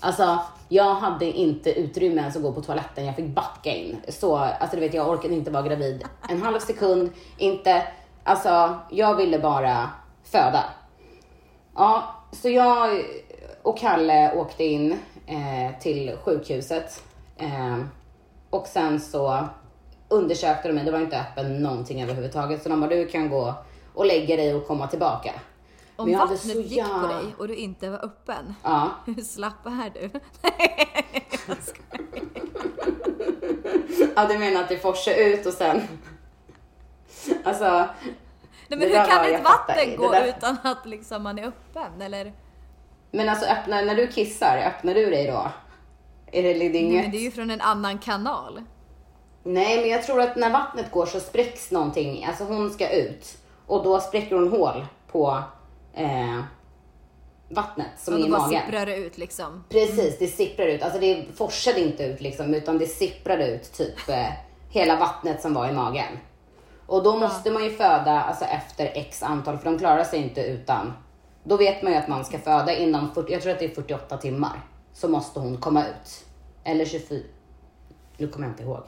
[0.00, 3.96] Alltså, jag hade inte utrymme ens att gå på toaletten, jag fick backa in.
[4.08, 7.82] Så, alltså du vet, jag orkade inte vara gravid en halv sekund, inte,
[8.24, 9.90] alltså jag ville bara
[10.24, 10.64] föda.
[11.74, 13.04] Ja, så jag
[13.62, 14.92] och Kalle åkte in
[15.26, 17.02] eh, till sjukhuset.
[17.36, 17.78] Eh,
[18.50, 19.44] och sen så
[20.08, 22.62] undersökte de mig, det var inte öppen någonting överhuvudtaget.
[22.62, 23.54] Så de bara, du kan gå
[23.94, 25.32] och lägga dig och komma tillbaka.
[25.96, 28.90] Om vattnet så gick på jä- dig och du inte var öppen, Ja.
[29.06, 30.10] hur slapp är du?
[34.16, 35.82] Ja, du menar att det forsar ut och sen...
[37.44, 37.64] Alltså,
[38.68, 42.32] Nej men hur kan ett vatten gå där- utan att liksom man är öppen eller?
[43.10, 45.50] men alltså öppna, när du kissar, öppnar du dig då?
[46.32, 47.02] Är det, det är Nej, inget...
[47.02, 48.62] men det är ju från en annan kanal.
[49.48, 52.24] Nej, men jag tror att när vattnet går så spräcks någonting.
[52.24, 55.42] Alltså hon ska ut och då spräcker hon hål på
[55.94, 56.40] eh,
[57.48, 58.60] vattnet som är i magen.
[58.60, 59.64] sipprar det ut liksom.
[59.68, 60.82] Precis, det sipprar ut.
[60.82, 64.32] Alltså det forsade inte ut liksom, utan det sipprade ut typ eh,
[64.70, 66.18] hela vattnet som var i magen.
[66.86, 70.40] Och då måste man ju föda alltså, efter x antal, för de klarar sig inte
[70.40, 70.92] utan.
[71.44, 73.74] Då vet man ju att man ska föda inom, 40, jag tror att det är
[73.74, 74.60] 48 timmar,
[74.92, 76.24] så måste hon komma ut.
[76.64, 77.18] Eller 24,
[78.16, 78.82] nu kommer jag inte ihåg.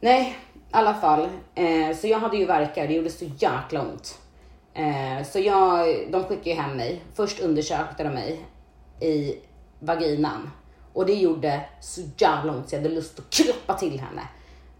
[0.00, 1.28] Nej, i alla fall.
[1.54, 4.18] Eh, så jag hade ju värkar, det gjorde så jäkla ont.
[4.74, 7.02] Eh, så jag, de skickade ju hem mig.
[7.14, 8.40] Först undersökte de mig
[9.00, 9.34] i
[9.78, 10.50] vaginan.
[10.92, 14.22] Och det gjorde så jävla ont så jag hade lust att klappa till henne.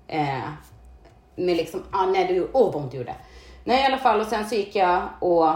[0.06, 0.50] Eh,
[1.36, 3.14] med liksom, ah, nej det gjorde, åh vad ont det gjorde.
[3.64, 5.48] Nej i alla fall och sen så gick jag och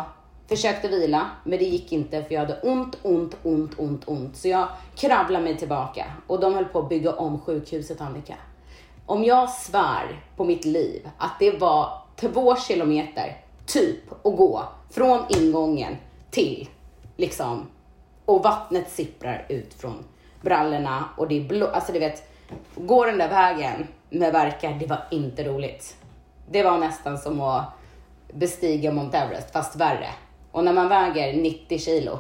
[0.49, 4.37] försökte vila, men det gick inte för jag hade ont, ont, ont, ont, ont.
[4.37, 8.35] Så jag kravlade mig tillbaka och de höll på att bygga om sjukhuset Annika.
[9.07, 13.37] Om jag svär på mitt liv att det var två kilometer,
[13.67, 15.97] typ, att gå från ingången
[16.31, 16.69] till
[17.17, 17.67] liksom,
[18.25, 20.05] och vattnet sipprar ut från
[20.41, 22.31] brallorna och det är blå, alltså du vet,
[22.77, 25.97] gå den där vägen med verkar, det var inte roligt.
[26.51, 27.65] Det var nästan som att
[28.33, 30.09] bestiga Mount Everest, fast värre.
[30.53, 32.19] Och när man väger 90 kilo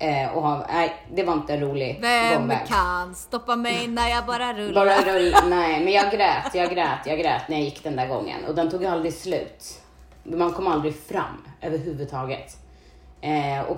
[0.00, 2.58] eh, och har, nej, det var inte en rolig Vem gångväg.
[2.68, 4.86] kan stoppa mig när jag bara rullar?
[4.86, 8.06] Bara rull, nej, men jag grät, jag grät, jag grät när jag gick den där
[8.08, 9.80] gången och den tog aldrig slut.
[10.24, 12.56] Man kom aldrig fram överhuvudtaget.
[13.20, 13.76] Eh, och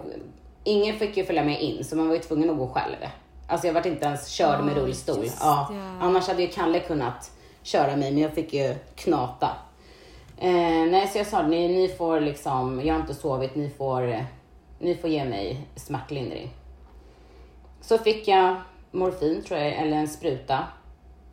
[0.64, 2.96] ingen fick ju följa med in så man var ju tvungen att gå själv.
[3.48, 5.26] Alltså jag vart inte ens körd med Ja, rullstol.
[5.40, 7.30] Ja, annars hade ju Kalle kunnat
[7.62, 9.48] köra mig men jag fick ju knata.
[10.38, 10.50] Eh,
[10.90, 14.24] nej, så jag sa ni, ni får liksom, jag har inte sovit, ni får,
[14.82, 16.50] ni får ge mig smärtlindring.
[17.80, 18.56] Så fick jag
[18.90, 20.64] morfin tror jag, eller en spruta.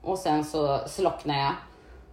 [0.02, 1.54] Och sen så slocknade jag.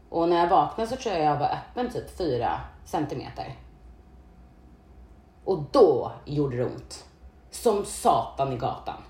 [0.09, 3.55] Och när jag vaknade så tror jag jag var öppen typ fyra centimeter.
[5.45, 7.05] Och då gjorde det ont.
[7.51, 9.03] Som satan i gatan.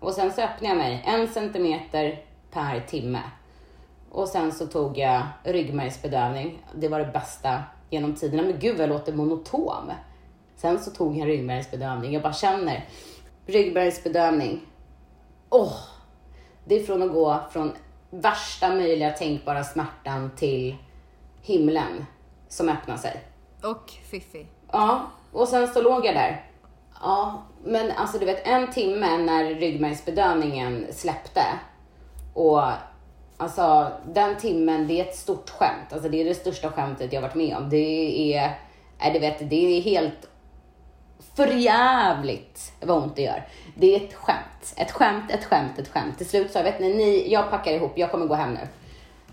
[0.00, 3.22] Och sen så öppnade jag mig en centimeter per timme.
[4.10, 6.62] Och sen så tog jag ryggmärgsbedövning.
[6.74, 8.42] Det var det bästa genom tiderna.
[8.42, 9.92] Men gud vad jag låter monotom.
[10.56, 12.12] Sen så tog jag ryggmärgsbedövning.
[12.12, 12.84] Jag bara känner
[13.46, 14.60] ryggmärgsbedövning.
[15.50, 15.78] Åh!
[16.68, 17.72] det är från att gå från
[18.10, 20.76] värsta möjliga tänkbara smärtan till
[21.42, 22.06] himlen
[22.48, 23.20] som öppnar sig.
[23.62, 24.46] Och Fiffi.
[24.72, 26.44] Ja, och sen så låg jag där.
[27.02, 31.44] Ja, men alltså du vet en timme när ryggmärgsbedövningen släppte
[32.34, 32.62] och
[33.36, 35.92] alltså den timmen, det är ett stort skämt.
[35.92, 37.70] Alltså det är det största skämtet jag varit med om.
[37.70, 38.58] Det är,
[38.98, 40.28] nej, du vet, det är helt
[41.36, 43.42] förjävligt vad ont det gör.
[43.74, 44.74] Det är ett skämt.
[44.76, 46.18] Ett skämt, ett skämt, ett skämt.
[46.18, 48.68] Till slut sa jag, vet ni, ni jag packar ihop, jag kommer gå hem nu.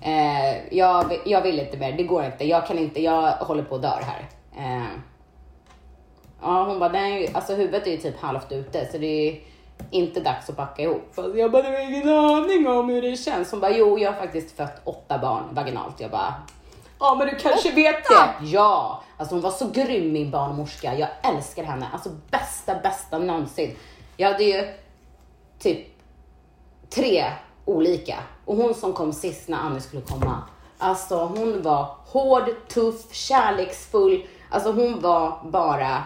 [0.01, 2.47] Eh, jag, jag vill inte mer, det går inte.
[2.47, 4.25] Jag kan inte, jag håller på att dör här.
[4.57, 4.87] Eh,
[6.41, 9.39] ja, hon bara, nej, alltså huvudet är ju typ halvt ute så det är
[9.91, 11.09] inte dags att packa ihop.
[11.11, 13.51] Fast jag bara, du har ingen aning om hur det känns.
[13.51, 15.99] Hon bara, jo, jag har faktiskt fött åtta barn vaginalt.
[15.99, 16.33] Jag bara,
[17.03, 18.45] ja men du kanske vet det.
[18.45, 20.97] Ja, alltså hon var så grym min barnmorska.
[20.97, 21.87] Jag älskar henne.
[21.93, 23.75] Alltså bästa, bästa någonsin.
[24.17, 24.73] Jag hade ju
[25.59, 25.87] typ
[26.89, 27.25] tre
[27.65, 28.15] olika.
[28.45, 30.41] Och hon som kom sist när Annie skulle komma.
[30.77, 34.27] Alltså hon var hård, tuff, kärleksfull.
[34.49, 36.03] Alltså hon var bara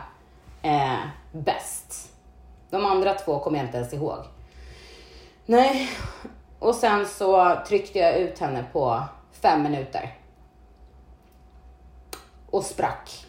[0.61, 0.99] eh,
[1.31, 2.11] bäst.
[2.69, 4.17] De andra två kommer jag inte ens ihåg.
[5.45, 5.89] Nej,
[6.59, 9.03] och sen så tryckte jag ut henne på
[9.41, 10.16] fem minuter.
[12.57, 13.25] Och sprack.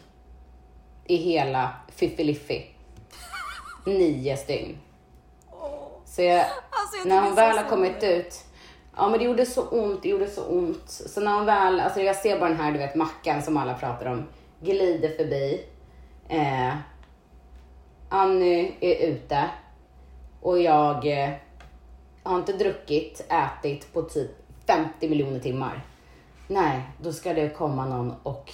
[1.05, 2.65] i hela Fiffiliffi.
[3.85, 4.77] Nio stygn.
[6.05, 8.45] Så jag, Alltså, jag när hon väl har kommit ut,
[8.95, 10.89] ja men det gjorde så ont, det gjorde så ont.
[10.89, 13.73] Så när hon väl, alltså jag ser bara den här du vet mackan som alla
[13.73, 14.25] pratar om,
[14.61, 15.65] glider förbi.
[16.29, 16.75] Eh,
[18.09, 19.49] Anny är ute
[20.41, 21.29] och jag eh,
[22.23, 24.31] har inte druckit, ätit på typ
[24.67, 25.81] 50 miljoner timmar.
[26.47, 28.53] Nej, då ska det komma någon och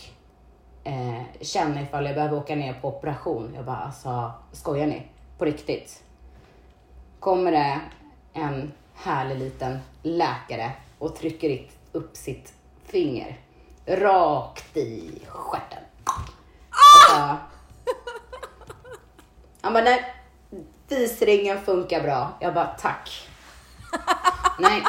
[0.85, 3.51] eh, känna ifall jag behöver åka ner på operation.
[3.55, 5.07] Jag bara, alltså skojar ni?
[5.37, 6.03] På riktigt?
[7.19, 7.79] Kommer det
[8.33, 12.53] en härlig liten läkare och trycker upp sitt
[12.87, 13.37] finger
[13.85, 15.83] rakt i stjärten.
[16.03, 17.37] Alltså,
[19.61, 20.13] han bara, nej,
[20.89, 22.37] fisringen funkar bra.
[22.39, 23.29] Jag bara, tack.
[24.59, 24.81] nej,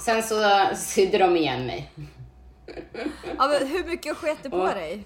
[0.00, 1.90] sen så sydde de igen mig.
[3.38, 4.74] Ja, men hur mycket sket du på Ja.
[4.74, 5.04] dig?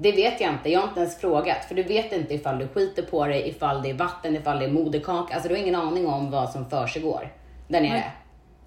[0.00, 0.70] Det vet jag inte.
[0.70, 1.64] Jag har inte ens frågat.
[1.64, 4.64] För du vet inte ifall du skiter på dig, ifall det är vatten, ifall det
[4.64, 5.34] är moderkaka.
[5.34, 7.32] Alltså du har ingen aning om vad som försiggår
[7.68, 8.12] där nere.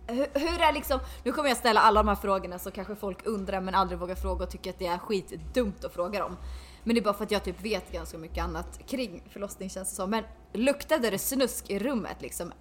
[0.08, 3.18] Hur, hur är liksom, nu kommer jag ställa alla de här frågorna så kanske folk
[3.26, 6.38] undrar men aldrig vågar fråga och tycker att det är skitdumt att fråga dem.
[6.84, 9.90] Men det är bara för att jag typ vet ganska mycket annat kring förlossning känns
[9.90, 10.10] det som.
[10.10, 12.54] Men luktade det snusk i rummet liksom?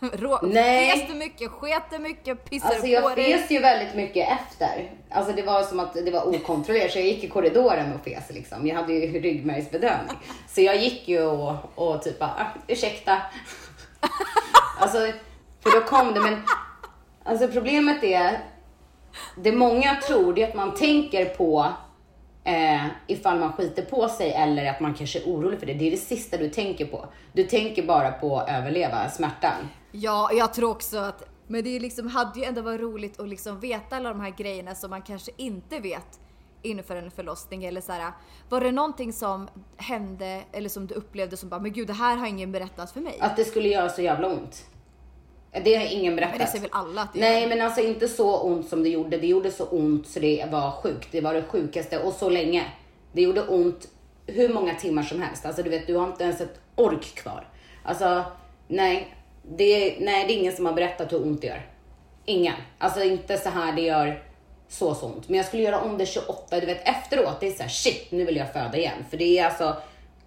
[0.12, 0.90] Rå, Nej.
[0.90, 1.50] Fes du mycket?
[1.50, 2.50] Sket du mycket?
[2.50, 3.38] Pissade Alltså på jag dig?
[3.38, 4.90] fes ju väldigt mycket efter.
[5.10, 6.90] Alltså det var som att det var okontrollerat.
[6.92, 8.66] Så jag gick i korridoren och fes liksom.
[8.66, 10.16] Jag hade ju ryggmärgsbedövning.
[10.48, 13.18] Så jag gick ju och, och typ bara, ah, ursäkta.
[14.80, 14.98] Alltså,
[15.62, 16.20] för då kom det.
[16.20, 16.42] Men
[17.24, 18.38] alltså problemet är,
[19.36, 21.72] det många tror det är att man tänker på
[22.44, 25.74] eh, ifall man skiter på sig eller att man kanske är orolig för det.
[25.74, 27.06] Det är det sista du tänker på.
[27.32, 29.68] Du tänker bara på att överleva smärtan.
[29.92, 33.28] Ja, jag tror också att men det är liksom, hade ju ändå varit roligt att
[33.28, 36.20] liksom veta alla de här grejerna som man kanske inte vet
[36.62, 38.12] inför en förlossning eller så här.
[38.48, 42.16] Var det någonting som hände eller som du upplevde som bara, men gud det här
[42.16, 43.18] har ingen berättat för mig?
[43.20, 44.64] Att det skulle göra så jävla ont.
[45.64, 46.38] Det har ingen berättat.
[46.38, 47.48] Men det säger väl alla att det Nej, gör?
[47.48, 49.18] men alltså inte så ont som det gjorde.
[49.18, 51.08] Det gjorde så ont så det var sjukt.
[51.12, 52.64] Det var det sjukaste och så länge.
[53.12, 53.88] Det gjorde ont
[54.26, 55.46] hur många timmar som helst.
[55.46, 57.48] Alltså du vet, du har inte ens ett ork kvar.
[57.82, 58.24] Alltså,
[58.68, 59.16] nej.
[59.42, 61.66] Det, nej, det är ingen som har berättat hur ont det gör.
[62.24, 62.54] Ingen.
[62.78, 64.22] Alltså inte så här det gör
[64.68, 65.28] så så ont.
[65.28, 67.40] Men jag skulle göra om det 28, du vet efteråt.
[67.40, 69.04] Det är så här, shit, nu vill jag föda igen.
[69.10, 69.76] För det är alltså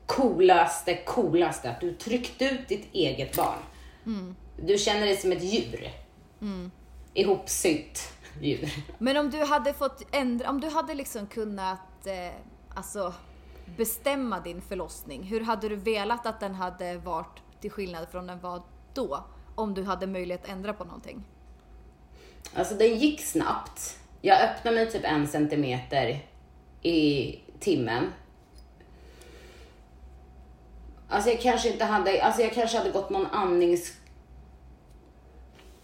[0.06, 3.58] coolaste, coolaste att du tryckt ut ditt eget barn.
[4.58, 5.90] Du känner dig som ett djur.
[7.14, 8.70] Ihopsytt djur.
[8.98, 12.36] Men om du hade fått ändra, om du hade liksom kunnat eh,
[12.76, 13.14] alltså
[13.78, 18.40] bestämma din förlossning, hur hade du velat att den hade varit till skillnad från den
[18.40, 18.62] var
[18.94, 19.24] då?
[19.56, 21.24] Om du hade möjlighet att ändra på någonting?
[22.54, 24.00] Alltså den gick snabbt.
[24.22, 26.26] Jag öppnade mig typ en centimeter
[26.82, 28.14] i timmen.
[31.10, 33.94] Alltså jag kanske inte hade, alltså jag kanske hade gått någon andnings...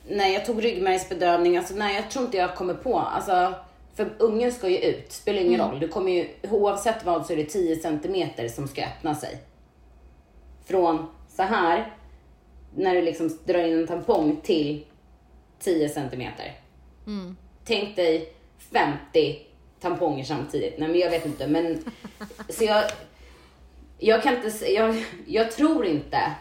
[0.08, 1.58] Nej, jag tog ryggmärgsbedövning.
[1.58, 3.00] Alltså nej, jag tror inte jag kommer på.
[3.00, 3.54] Alltså,
[3.96, 5.80] för ungen ska ju ut, spelar ingen roll.
[5.80, 9.38] Du kommer ju, oavsett vad så är det 10 centimeter som ska öppna sig.
[10.66, 11.94] Från så här,
[12.76, 14.86] när du liksom drar in en tampong till
[15.60, 16.54] 10 centimeter.
[17.66, 19.40] Tänk dig 50
[19.80, 20.80] tamponger samtidigt.
[20.80, 21.84] Nej men jag vet inte men
[22.50, 22.84] så jag,
[24.00, 26.36] jag kan inte, jag, jag tror inte,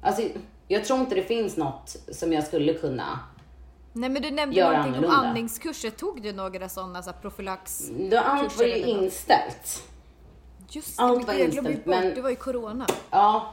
[0.00, 0.22] alltså
[0.68, 3.18] jag tror inte det finns något som jag skulle kunna.
[3.92, 5.28] Nej men du nämnde Gör någonting om annorlunda.
[5.28, 5.90] andningskurser.
[5.90, 7.82] Tog du några sådana så här profylax?
[8.10, 9.82] Då allt var ju inställt.
[10.70, 11.86] Just det, allt var jag glömde bort.
[11.86, 12.86] men- Det var ju corona.
[13.10, 13.52] Ja.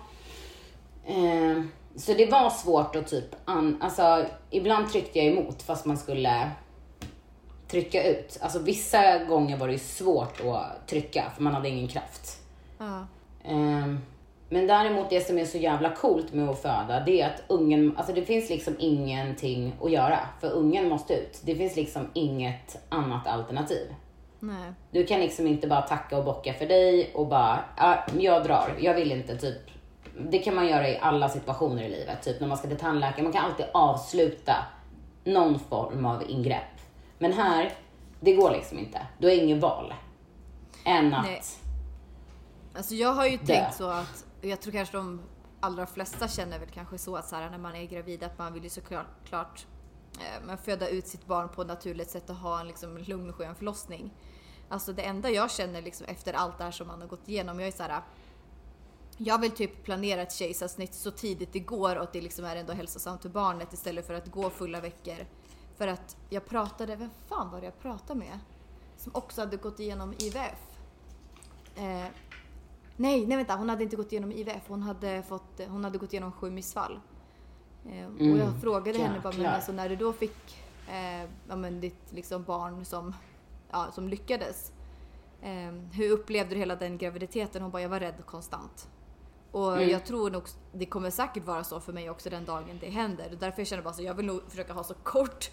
[1.06, 1.62] Eh,
[1.96, 6.52] så det var svårt att typ, an, alltså ibland tryckte jag emot fast man skulle
[7.68, 8.38] trycka ut.
[8.42, 12.40] Alltså vissa gånger var det ju svårt att trycka för man hade ingen kraft.
[12.78, 13.08] Ja.
[13.44, 14.00] Ehm,
[14.50, 17.98] men däremot det som är så jävla coolt med att föda, det är att ungen,
[17.98, 20.20] alltså det finns liksom ingenting att göra.
[20.42, 21.42] För ungen måste ut.
[21.44, 23.94] Det finns liksom inget annat alternativ.
[24.40, 24.74] Nej.
[24.92, 28.76] Du kan liksom inte bara tacka och bocka för dig och bara, ja, jag drar,
[28.80, 29.62] jag vill inte typ.
[30.30, 33.24] Det kan man göra i alla situationer i livet, typ när man ska till tandläkaren.
[33.24, 34.56] Man kan alltid avsluta
[35.24, 36.82] någon form av ingrepp.
[37.18, 37.72] Men här,
[38.20, 39.08] det går liksom inte.
[39.18, 39.94] Du har inget val.
[40.86, 41.42] Än att, Nej.
[42.76, 43.46] Alltså jag har ju Dö.
[43.46, 45.22] tänkt så att, jag tror kanske de
[45.60, 48.54] allra flesta känner väl kanske så att så här, när man är gravid att man
[48.54, 49.66] vill ju såklart
[50.20, 53.30] eh, men föda ut sitt barn på ett naturligt sätt och ha en liksom lugn
[53.30, 54.14] och skön förlossning.
[54.70, 57.60] Alltså det enda jag känner liksom efter allt det här som man har gått igenom,
[57.60, 58.02] jag är så här.
[59.18, 62.56] Jag vill typ planera ett kejsarsnitt så tidigt det går och att det liksom är
[62.56, 65.26] ändå hälsosamt för barnet istället för att gå fulla veckor.
[65.78, 68.40] För att jag pratade, vem fan var det jag pratade med?
[68.98, 70.80] Som också hade gått igenom IVF.
[71.76, 72.08] Eh,
[72.98, 74.64] nej, nej vänta, hon hade inte gått igenom IVF.
[74.68, 77.00] Hon hade, fått, hon hade gått igenom sju missfall.
[77.86, 80.58] Eh, och jag Mm, frågade henne bara, men alltså när du då fick
[80.90, 83.16] eh, ja, men ditt liksom barn som,
[83.72, 84.72] ja, som lyckades.
[85.42, 87.62] Eh, hur upplevde du hela den graviditeten?
[87.62, 88.90] Hon bara, jag var rädd konstant.
[89.52, 89.90] Och Mm.
[89.90, 93.30] jag tror nog, det kommer säkert vara så för mig också den dagen det händer.
[93.32, 95.52] Och därför jag känner bara så, jag vill nog försöka ha så kort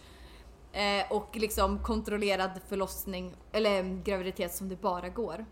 [0.72, 5.44] eh, och liksom kontrollerad förlossning, eller eh, graviditet som det bara går.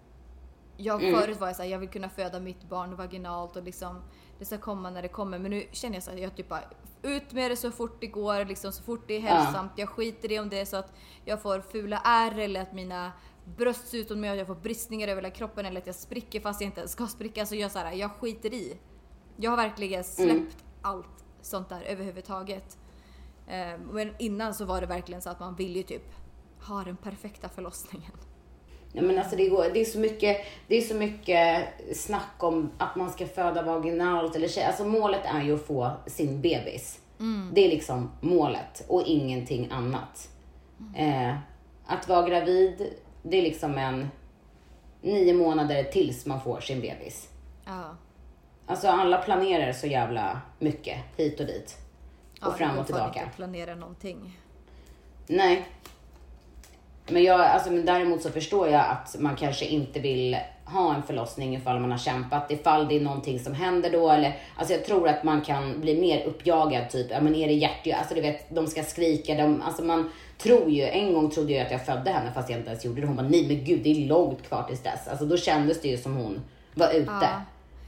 [0.82, 1.20] Jag, Mm.
[1.20, 4.02] Förut var jag såhär, jag vill kunna föda mitt barn vaginalt och liksom
[4.38, 5.38] det ska komma när det kommer.
[5.38, 6.62] Men nu känner jag så här, jag typ bara
[7.02, 9.72] ut med det så fort det går, liksom så fort det är hälsosamt.
[9.76, 10.92] Jag skiter i om det är så att
[11.24, 13.12] jag får fula ärr eller att mina
[13.44, 16.60] bröst ser ut som jag, får bristningar över hela kroppen eller att jag spricker fast
[16.60, 17.46] jag inte ens ska spricka.
[17.46, 18.78] Så jag, så här, jag skiter i.
[19.36, 22.78] Jag har verkligen släppt allt sånt där överhuvudtaget.
[23.46, 26.12] Eh, Men innan så var det verkligen så att man ville ju typ
[26.68, 28.12] ha den perfekta förlossningen.
[28.92, 30.36] Ja, men alltså det, går, det, är så mycket,
[30.68, 34.64] det är så mycket snack om att man ska föda vaginalt eller tjej.
[34.64, 37.00] Alltså målet är ju att få sin bebis.
[37.52, 40.28] Det är liksom målet och ingenting annat.
[40.96, 41.34] Eh,
[41.86, 44.10] att vara gravid, det är liksom en
[45.02, 47.28] nio månader tills man får sin bebis.
[47.66, 47.96] Ja.
[48.66, 51.76] Alltså alla planerar så jävla mycket hit och dit.
[52.40, 53.18] Och Ja, fram det går och fan tillbaka.
[53.18, 54.38] inte att planera någonting.
[55.26, 55.66] Nej.
[57.12, 61.02] Men, jag, alltså, men däremot så förstår jag att man kanske inte vill ha en
[61.02, 64.84] förlossning ifall man har kämpat, ifall det är någonting som händer då eller, alltså jag
[64.84, 68.20] tror att man kan bli mer uppjagad typ, ja men är det hjärt, alltså du
[68.20, 71.86] vet, de ska skrika, de, alltså man tror ju, en gång trodde jag att jag
[71.86, 73.06] födde henne fast jag inte ens gjorde det.
[73.06, 75.08] Hon bara, nej men gud det är långt kvar tills dess.
[75.08, 76.40] Alltså då kändes det ju som hon
[76.74, 77.10] var ute.
[77.22, 77.42] Ja.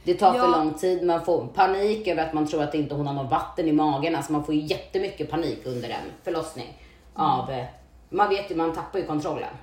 [0.04, 0.42] Det tar Ja.
[0.42, 3.30] för lång tid, man får panik över att man tror att inte hon har något
[3.30, 4.16] vatten i magen.
[4.16, 6.78] Alltså man får ju jättemycket panik under en förlossning.
[7.14, 7.64] Av, eh,
[8.12, 9.54] man vet ju, man tappar ju kontrollen.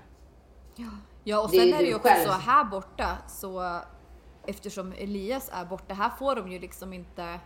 [1.24, 2.26] Ja och Det är sen är det ju också själv.
[2.26, 3.80] så här borta så
[4.46, 7.40] eftersom Elias är borta, här får de ju liksom inte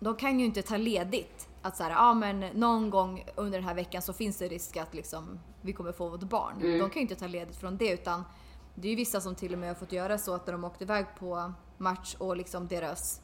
[0.00, 1.48] de kan ju inte ta ledigt.
[1.62, 4.76] Att så här, ja men någon gång under den här veckan så finns det risk
[4.76, 6.60] att liksom vi kommer få vårt barn.
[6.60, 6.78] Mm.
[6.78, 8.24] De kan ju inte ta ledigt från det utan
[8.74, 10.64] det är ju vissa som till och med har fått göra så att när de
[10.64, 13.20] åkte iväg på match och liksom deras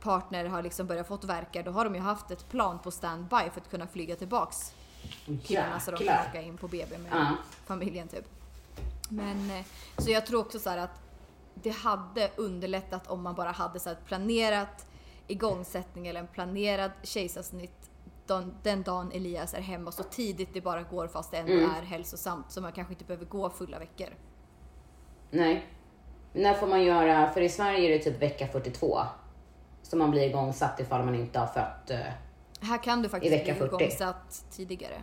[0.00, 3.50] partner har liksom börjat fått verka, då har de ju haft ett plan på standby
[3.52, 4.74] för att kunna flyga tillbaks
[5.44, 7.26] killarna så de kan åka in på BB med Ja.
[7.66, 8.24] familjen typ.
[9.08, 9.64] Men eh,
[9.98, 11.00] så jag tror också så här att
[11.54, 14.86] det hade underlättat om man bara hade så här planerat
[15.26, 17.90] igångsättning eller en planerad kejsarsnitt
[18.26, 21.70] den, den dagen Elias är hemma så tidigt det bara går fast det ändå Mm.
[21.70, 24.08] är hälsosamt så man kanske inte behöver gå fulla veckor.
[25.30, 25.66] Nej.
[26.32, 29.00] När får man göra, för i Sverige är det typ vecka 42.
[29.82, 31.90] Så man blir igångsatt ifall man inte har fött.
[32.60, 33.64] Här kan du faktiskt bli 40.
[33.64, 35.02] igångsatt tidigare.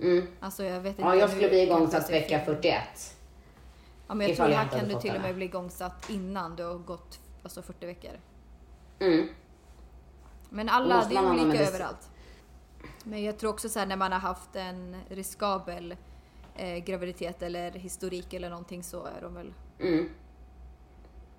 [0.00, 0.26] Mm.
[0.40, 1.02] Alltså jag vet inte.
[1.02, 2.54] Ja, jag skulle bli igångsatt vecka fel.
[2.54, 2.82] 41.
[4.08, 6.64] Ja, men jag tror jag här kan du till och med bli igångsatt innan du
[6.64, 8.20] har gått alltså 40 veckor.
[8.98, 9.28] Mm.
[10.50, 12.10] Men alla, det är olika överallt.
[13.04, 15.96] Men jag tror också så här när man har haft en riskabel
[16.56, 20.08] eh, graviditet eller historik eller någonting så är de väl Mm.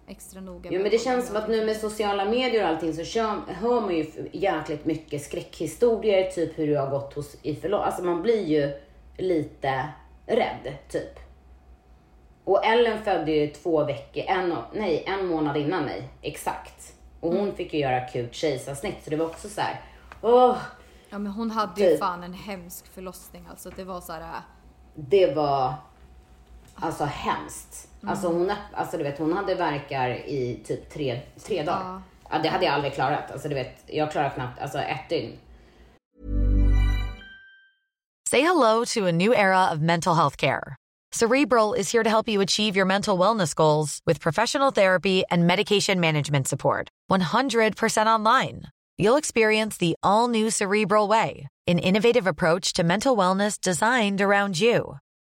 [0.08, 0.72] Extra noga.
[0.72, 3.82] Med men det känns som att nu med sociala medier och allting så kör, hör
[3.82, 8.22] man ju jäkligt mycket skräckhistorier, typ hur det har gått hos, i förlo- Alltså man
[8.22, 8.74] blir ju
[9.18, 9.90] lite
[10.28, 11.20] rädd, typ.
[12.44, 16.94] Och Ellen födde ju två veckor, en, nej, en månad innan mig, exakt.
[17.20, 17.56] Och hon Mm.
[17.56, 19.82] fick ju göra akut kejsarsnitt, så det var också så här.
[20.22, 20.58] åh,
[21.10, 22.00] Ja men hon hade ju Typ.
[22.00, 23.70] fan en hemsk förlossning alltså.
[23.76, 24.22] Det var så här.
[24.22, 24.28] äh,
[24.96, 25.74] det var
[26.76, 27.90] alltså hemskt.
[28.08, 28.40] Alltså Mm.
[28.40, 31.82] hon, alltså du vet, hon hade verkar i typ tre, tre dagar.
[31.84, 32.02] Ja.
[32.30, 33.32] Ja, det hade jag aldrig klarat.
[33.32, 35.38] Alltså du vet, jag klarar knappt alltså ett dygn.
[38.30, 40.76] Say hello to a new era of mental health care.
[41.12, 45.46] Cerebral is here to help you achieve your mental wellness goals with professional therapy and
[45.46, 46.90] medication management support.
[47.12, 48.64] 100% online.
[48.98, 54.60] You'll experience the all new Cerebral Way, an innovative approach to mental wellness designed around
[54.60, 54.98] you.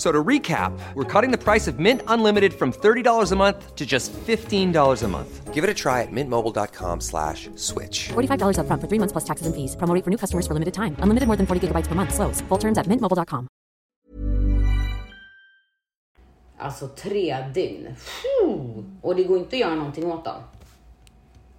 [0.00, 3.84] So to recap, we're cutting the price of Mint Unlimited from $30 a month to
[3.84, 5.52] just $15 a month.
[5.52, 8.08] Give it a try at mintmobile.com slash switch.
[8.08, 9.76] $45 upfront for three months plus taxes and fees.
[9.76, 10.96] Promo for new customers for limited time.
[11.04, 12.14] Unlimited more than 40 gigabytes per month.
[12.14, 12.40] Slows.
[12.48, 13.46] Full terms at mintmobile.com.
[16.58, 17.96] Alltså tre dygn.
[19.02, 20.42] Och det går inte att göra någonting åt dem.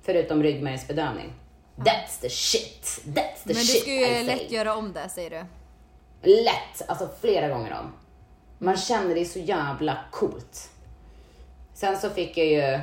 [0.02, 1.34] Förutom ryggmärgsbedövning.
[1.78, 2.84] That's the shit.
[3.06, 4.24] That's the Men du shit ska I ju say.
[4.24, 5.46] lätt göra om det säger du.
[6.44, 7.92] Lätt, alltså flera gånger om.
[8.64, 10.70] Man känner det är så jävla coolt.
[11.74, 12.80] Sen så fick jag ju,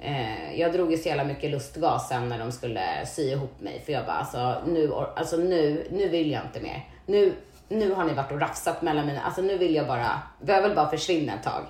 [0.00, 3.82] eh, jag drog ju så jävla mycket lustgas sen när de skulle sy ihop mig.
[3.86, 6.88] För jag bara, alltså nu, alltså nu, nu vill jag inte mer.
[7.06, 7.34] Nu,
[7.68, 10.74] nu har ni varit och rafsat mellan mina, alltså nu vill jag bara, jag vill
[10.74, 11.64] bara försvinna ett tag.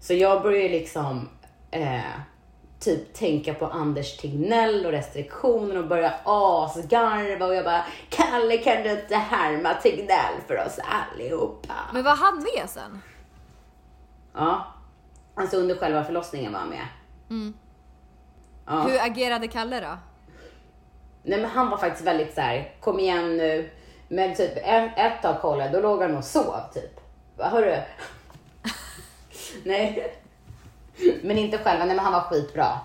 [0.00, 1.28] Så jag började liksom,
[1.70, 2.00] eh,
[2.80, 8.82] typ tänka på Anders Tegnell och restriktioner och börja asgarva och jag bara, Kalle kan
[8.82, 11.74] du inte härma Tegnell för oss allihopa?
[11.92, 13.02] Men var han med sen?
[14.34, 14.66] Ja.
[15.34, 16.86] Alltså under själva förlossningen var han med.
[18.66, 18.82] Ja.
[18.82, 19.98] Hur agerade Kalle då?
[21.22, 23.70] Nej men han var faktiskt väldigt så här: kom igen nu.
[24.08, 27.00] Men typ ett, ett tag kollade, då låg han och sov typ.
[27.36, 27.76] Vad hörru?
[29.64, 30.18] nej.
[31.22, 32.80] Men inte själva, nej men han var skitbra.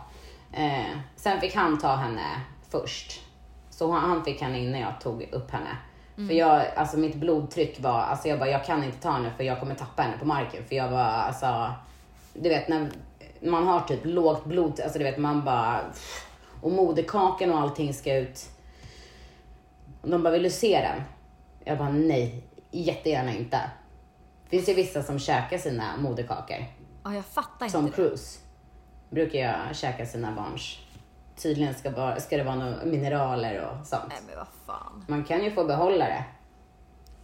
[0.51, 3.21] Eh, sen fick han ta henne först.
[3.69, 5.77] Så han, han fick henne innan jag tog upp henne.
[6.27, 9.43] För jag, alltså mitt blodtryck var, alltså jag bara, jag kan inte ta henne för
[9.43, 10.63] jag kommer tappa henne på marken.
[10.67, 11.71] För jag var, alltså,
[12.33, 12.91] du vet när
[13.41, 15.79] man har typ lågt blod, alltså du vet man bara,
[16.61, 18.49] och moderkakan och allting ska ut.
[20.01, 21.03] Och de bara, vill du se den?
[21.63, 23.59] Jag bara, nej, jättegärna inte.
[24.49, 26.65] Finns ju vissa som käkar sina moderkakor.
[27.03, 28.07] Ja, jag fattar Som inte det.
[28.07, 28.39] Cruise.
[29.09, 30.77] Brukar jag käka sina barns.
[31.35, 34.03] Tydligen ska, bara, ska det vara några mineraler och sånt.
[34.09, 35.05] Nej men vad fan.
[35.07, 36.23] Man kan ju få behålla det.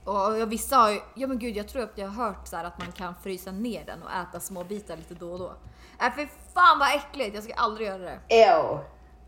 [0.03, 2.55] Och jag, vissa har ju, ja men gud jag tror att jag har hört så
[2.55, 5.53] här att man kan frysa ner den och äta små bitar lite då och då.
[6.05, 8.19] Äh för fan vad äckligt, jag ska aldrig göra det.
[8.29, 8.79] Ew.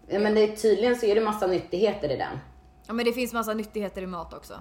[0.08, 2.38] Ja, men det, är- tydligen så är det massa nyttigheter i den.
[2.88, 4.54] Ja men det finns massa nyttigheter i mat också.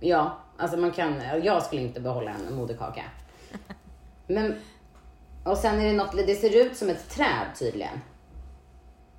[0.00, 3.02] Ja, alltså man kan, jag skulle inte behålla en moderkaka.
[4.30, 4.54] Men,
[5.44, 8.00] och sen är det något, det ser ut som ett träd tydligen.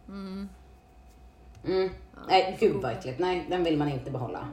[0.07, 1.89] Mm.
[2.27, 3.19] Nej, gud vad äckligt.
[3.19, 4.47] Nej, den vill man inte behålla.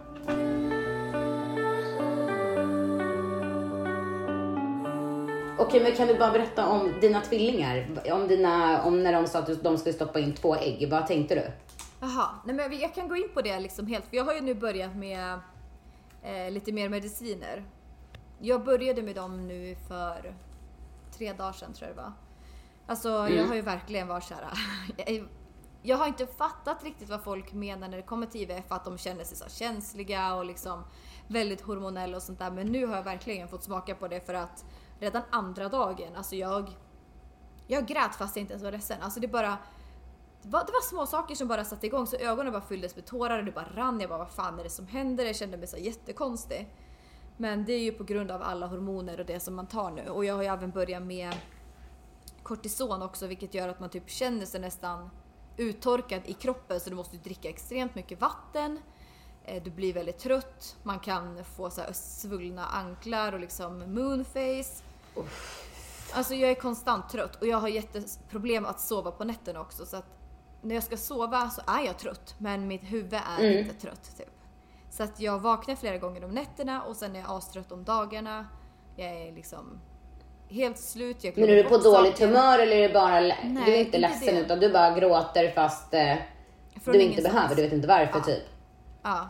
[5.59, 7.87] Okej, men kan du bara berätta om dina tvillingar?
[8.13, 10.91] Om, dina, om när de sa att de skulle stoppa in två ägg.
[10.91, 11.51] Vad tänkte du?
[12.01, 14.41] Jaha, nej men jag kan gå in på det liksom helt för jag har ju
[14.41, 15.39] nu börjat med
[16.23, 17.65] eh, lite mer mediciner.
[18.39, 20.35] Jag började med dem nu för
[21.19, 22.13] tre dagar sedan tror jag det var.
[22.87, 24.45] Alltså jag har ju verkligen varit såhär,
[24.97, 25.29] jag,
[25.83, 28.99] jag har inte fattat riktigt vad folk menar när det kommer till IVF, att de
[28.99, 30.85] känner sig så känsliga och liksom
[31.27, 32.51] väldigt hormonella och sånt där.
[32.51, 34.65] Men nu har jag verkligen fått smaka på det för att
[35.01, 36.71] redan andra dagen, alltså jag,
[37.67, 39.03] jag grät fast jag inte ens var ledsen.
[39.03, 39.59] Alltså det bara,
[40.43, 43.07] det var, det var små saker som bara satte igång så ögonen bara fylldes med
[43.07, 44.01] tårar och det bara rann.
[44.01, 45.25] Jag bara vad fan är det som händer?
[45.25, 46.69] Jag kände mig så jättekonstig.
[47.41, 50.09] Men det är ju på grund av alla hormoner och det som man tar nu.
[50.09, 51.35] Och jag har ju även börjat med
[52.43, 55.11] kortison också vilket gör att man typ känner sig nästan
[55.57, 58.81] uttorkad i kroppen så du måste dricka extremt mycket vatten.
[59.45, 64.83] Eh, Du blir väldigt trött, man kan få så här svullna anklar och liksom moonface.
[66.13, 69.97] Alltså jag är konstant trött och jag har jätteproblem att sova på nätterna också så
[69.97, 70.07] att
[70.63, 73.59] när jag ska sova så är jag trött men mitt huvud är Mm.
[73.59, 74.31] inte trött typ.
[74.91, 78.47] Så att jag vaknar flera gånger om nätterna och sen är jag astrött om dagarna.
[78.97, 79.81] Jag är liksom
[80.49, 81.25] helt slut.
[81.25, 82.27] Jag Men är du på dåligt saker.
[82.27, 84.41] humör eller är det bara, du är Nej, inte inte ledsen det.
[84.41, 86.15] utan du bara gråter fast eh,
[86.85, 88.25] du inte behöver, du vet inte varför Ja.
[88.25, 88.43] typ.
[89.03, 89.29] Ja.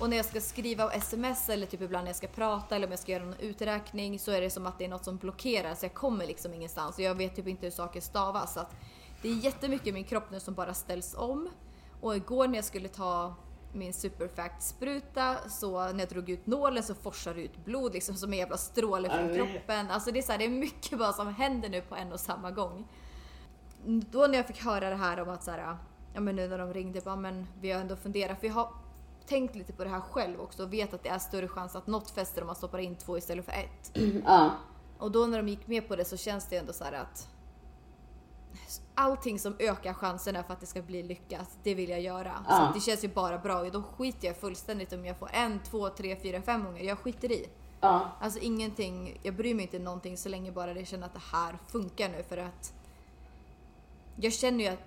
[0.00, 2.86] Och när jag ska skriva och sms eller typ ibland när jag ska prata eller
[2.86, 5.16] om jag ska göra någon uträkning så är det som att det är något som
[5.16, 8.54] blockerar så jag kommer liksom ingenstans och jag vet typ inte hur saker stavas.
[8.54, 8.74] Så att
[9.22, 11.48] det är jättemycket i min kropp nu som bara ställs om.
[12.00, 13.34] Och igår när jag skulle ta
[13.72, 18.32] min superfact-spruta så när jag drog ut nålen så forsar det ut blod liksom som
[18.32, 19.90] en jävla stråle från kroppen.
[19.90, 22.20] Alltså det är, så här, det är mycket bara som händer nu på en och
[22.20, 22.88] samma gång.
[23.86, 25.76] Då när jag fick höra det här om att så här,
[26.14, 28.68] ja men nu när de ringde, bara, men vi har ändå funderat, för jag har
[29.26, 31.86] tänkt lite på det här själv också och vet att det är större chans att
[31.86, 33.98] något fäster om man stoppar in två istället för ett.
[34.24, 34.50] Ja.
[34.98, 37.28] Och då när de gick med på det så känns det ändå så här att
[38.94, 42.32] allting som ökar chanserna för att det ska bli lyckat, det vill jag göra.
[42.34, 42.62] Så Ja.
[42.68, 45.60] att det känns ju bara bra och då skiter jag fullständigt om jag får en,
[45.62, 46.82] två, tre, fyra, fem gånger.
[46.82, 47.46] Jag skiter i.
[47.80, 48.08] Ja.
[48.20, 51.58] Alltså ingenting, jag bryr mig inte någonting så länge bara det känner att det här
[51.68, 52.72] funkar nu för att
[54.16, 54.80] jag känner ju att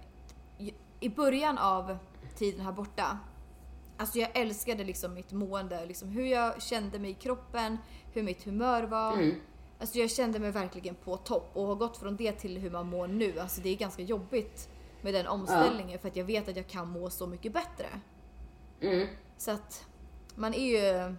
[1.00, 1.98] i början av
[2.38, 3.18] tiden här borta,
[3.98, 7.78] alltså jag älskade liksom mitt mående, liksom hur jag kände mig i kroppen,
[8.14, 9.18] hur mitt humör var.
[9.80, 12.88] Alltså jag kände mig verkligen på topp och har gått från det till hur man
[12.88, 13.40] mår nu.
[13.40, 14.70] Alltså det är ganska jobbigt
[15.02, 17.88] med den omställningen för att jag vet att jag kan må så mycket bättre.
[19.38, 19.88] Så att
[20.36, 21.16] man är ju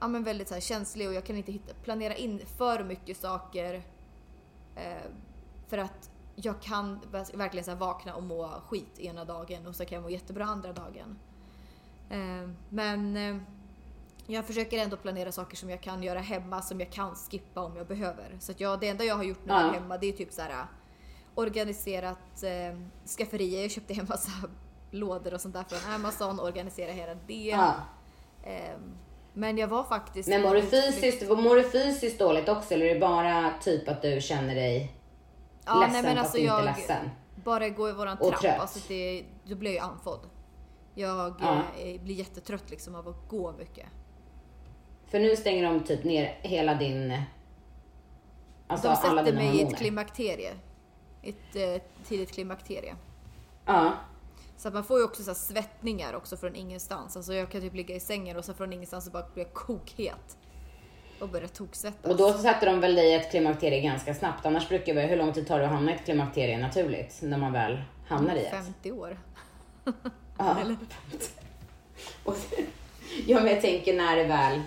[0.00, 3.16] ja, men väldigt så här känslig och jag kan inte hitta, planera in för mycket
[3.16, 3.74] saker.
[4.76, 5.10] Eh,
[5.68, 7.00] för att jag kan
[7.34, 10.72] verkligen så vakna och må skit ena dagen och så kan jag må jättebra andra
[10.72, 11.18] dagen.
[12.10, 13.36] Eh, men eh,
[14.26, 17.76] jag försöker ändå planera saker som jag kan göra hemma som jag kan skippa om
[17.76, 18.36] jag behöver.
[18.40, 19.58] Så att jag, det enda jag har gjort nu Ja.
[19.74, 20.64] hemma det är typ så här eh,
[21.34, 22.78] organiserat eh,
[23.18, 23.62] skafferier.
[23.62, 24.30] Jag köpte hem massa
[24.90, 27.34] lådor och sånt där från Amazon, organisera hela det.
[27.44, 27.74] ja.
[28.44, 28.94] Ehm,
[29.36, 30.28] men jag var faktiskt...
[30.28, 34.02] Men mår du, fysiskt, mår du fysiskt dåligt också eller är det bara typ att
[34.02, 34.96] du känner dig
[35.66, 37.10] ja, ledsen nej, men fast alltså inte jag ledsen?
[37.44, 38.60] Bara gå i våran Och trapp, trött.
[38.60, 40.20] alltså det, då blir jag ju andfådd.
[40.94, 41.62] Jag Ja.
[41.78, 43.86] eh, blir jättetrött liksom av att gå mycket.
[45.14, 47.18] För nu stänger de typ ner hela din...
[48.66, 50.52] Alltså De sätter mig i ett klimakterie.
[51.22, 52.94] Ett eh, tidigt klimakterie.
[53.66, 53.92] Ja.
[54.56, 57.16] Så att man får ju också så svettningar också från ingenstans.
[57.16, 59.54] Alltså jag kan typ ligga i sängen och så från ingenstans så bara blir jag
[59.54, 60.36] kokhet.
[61.20, 62.10] Och börjar toksvettas.
[62.10, 64.46] Och då sätter de väl dig i ett klimakterie ganska snabbt.
[64.46, 67.18] Annars brukar det hur lång tid tar det att hamna i ett klimakterie naturligt?
[67.22, 68.50] När man väl hamnar i ett.
[68.50, 69.18] 50 år.
[70.38, 70.56] Ja.
[72.24, 72.36] Och,
[73.26, 74.62] ja men jag tänker när det väl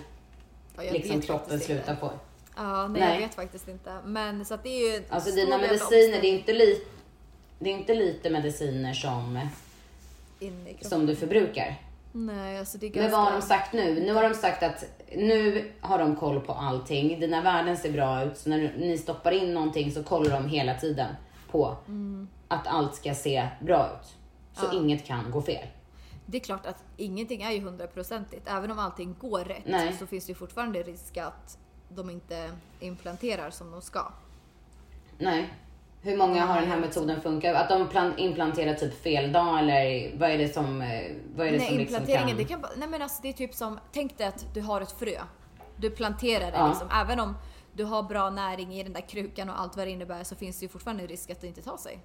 [0.78, 2.10] Ja, jag liksom vet kroppen slutar på.
[2.56, 3.14] Ja, nej, Nej.
[3.14, 3.92] jag vet faktiskt inte.
[4.04, 5.04] Men så att det är ju...
[5.10, 6.84] Alltså dina mediciner, det är inte, li,
[7.58, 9.48] det är inte lite mediciner som,
[10.80, 11.74] som du förbrukar.
[12.12, 13.16] Nej, alltså det är Men ganska...
[13.16, 14.00] vad har de sagt nu?
[14.00, 14.84] Nu har de sagt att
[15.16, 17.20] nu har de koll på allting.
[17.20, 18.38] Dina värden ser bra ut.
[18.38, 21.14] Så när ni stoppar in någonting så kollar de hela tiden
[21.50, 21.76] på
[22.48, 24.08] att allt ska se bra ut.
[24.58, 24.76] Så Mm.
[24.76, 24.82] Ja.
[24.82, 25.66] inget kan gå fel.
[26.30, 28.48] Det är klart att ingenting är ju hundraprocentigt.
[28.48, 29.92] Även om allting går rätt Nej.
[29.92, 31.58] så finns det ju fortfarande risk att
[31.88, 32.50] de inte
[32.80, 34.12] implanterar som de ska.
[35.18, 35.54] Nej.
[36.02, 37.56] Hur många har den här metoden funkat?
[37.56, 40.88] Att de plan- implanterar typ fel dag eller vad är det som, eh,
[41.36, 42.36] vad är det Nej, som liksom implanteringen, kan...
[42.36, 44.92] det kan nej men alltså det är typ som, tänk dig att du har ett
[44.92, 45.20] frö.
[45.76, 46.68] Du planterar det Ja.
[46.68, 46.88] liksom.
[46.92, 47.34] Även om
[47.72, 50.58] du har bra näring i den där krukan och allt vad det innebär så finns
[50.58, 51.98] det ju fortfarande risk att det inte tar sig.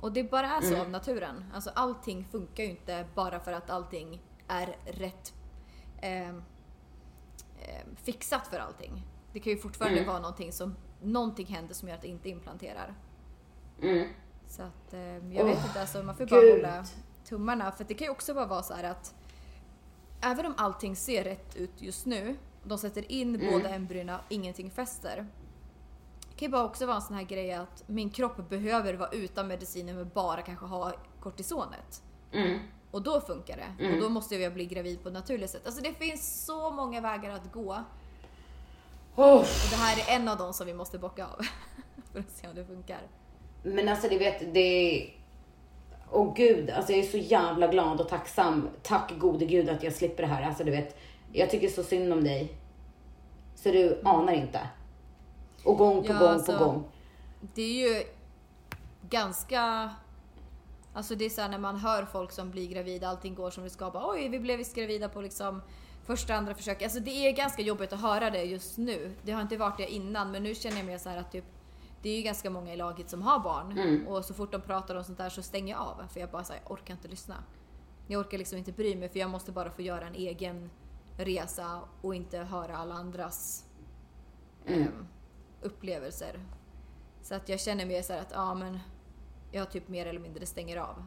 [0.00, 0.80] Och det bara är så Mm.
[0.80, 1.44] av naturen.
[1.54, 5.32] Alltså allting funkar ju inte bara för att allting är rätt
[6.02, 6.34] eh,
[7.96, 9.02] fixat för allting.
[9.32, 10.08] Det kan ju fortfarande Mm.
[10.08, 12.94] vara någonting som, någonting händer som gör att det inte implanterar.
[13.82, 14.08] Mm.
[14.46, 16.50] Så att eh, jag vet Åh, inte, alltså, man får bara Gud.
[16.64, 16.84] hålla
[17.24, 17.72] tummarna.
[17.72, 19.14] För det kan ju också bara vara så här att
[20.20, 23.52] även om allting ser rätt ut just nu, de sätter in Mm.
[23.52, 25.26] båda embryona, ingenting fäster.
[26.38, 29.48] Kan ju bara också vara en sån här grej att min kropp behöver vara utan
[29.48, 32.02] medicinen men bara kanske ha kortisonet.
[32.32, 32.58] Mm.
[32.90, 33.94] Och då funkar det.
[33.94, 35.66] Och då måste jag bli gravid på ett naturligt sätt.
[35.66, 37.84] Alltså det finns så många vägar att gå.
[39.16, 39.36] Oh.
[39.36, 41.40] Och det här är en av dem som vi måste bocka av.
[42.12, 43.00] för att se om det funkar.
[43.62, 45.10] Men alltså det vet, det.
[46.10, 48.68] Åh gud, alltså jag är så jävla glad och tacksam.
[48.82, 50.42] Tack gode gud att jag slipper det här.
[50.42, 50.98] Alltså du vet,
[51.32, 52.52] jag tycker så synd om dig.
[53.54, 54.60] Så du anar inte.
[55.64, 56.84] Och gång på Ja, gång alltså- på gång.
[57.54, 58.04] Det är ju
[59.08, 59.90] ganska...
[60.94, 63.64] Alltså det är så här när man hör folk som blir gravida, allting går som
[63.64, 63.90] det ska.
[63.90, 65.62] Bara, Oj, vi blev visst gravida på liksom
[66.04, 66.82] första, andra försöket.
[66.82, 69.12] Alltså det är ganska jobbigt att höra det just nu.
[69.22, 71.44] Det har inte varit det innan, men nu känner jag mer så att typ
[72.02, 74.94] det är ju ganska många i laget som har barn och så fort de pratar
[74.94, 77.34] om sånt där så stänger jag av för jag bara säger orkar inte lyssna.
[78.06, 80.70] Jag orkar liksom inte bry mig för jag måste bara få göra en egen
[81.16, 83.64] resa och inte höra alla andras
[84.66, 85.06] ehm,
[85.62, 86.40] upplevelser.
[87.22, 88.78] Så att jag känner mer så här att ja men
[89.52, 91.04] jag typ mer eller mindre stänger av.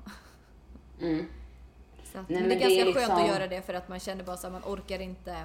[2.04, 3.62] Så att, Nej, men det är men det ganska är skönt liksom- att göra det
[3.62, 5.36] för att man känner bara så här, man orkar inte...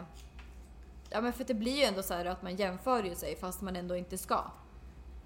[1.10, 3.36] Ja men för att det blir ju ändå så här att man jämför ju sig
[3.36, 4.44] fast man ändå inte ska.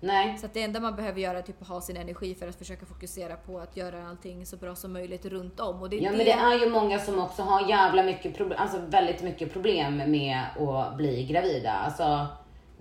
[0.01, 0.39] Nej.
[0.39, 2.57] Så att det enda man behöver göra är typ att ha sin energi för att
[2.57, 5.83] försöka fokusera på att göra allting så bra som möjligt runt om.
[5.83, 6.17] Och det Ja det...
[6.17, 9.97] men det är ju många som också har jävla mycket problem, alltså väldigt mycket problem
[9.97, 11.73] med att bli gravida.
[11.73, 12.27] Alltså,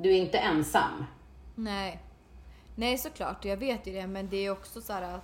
[0.01, 1.05] du är inte ensam.
[1.55, 1.99] Nej.
[2.75, 5.21] Nej såklart, jag vet ju det men det är också så här att...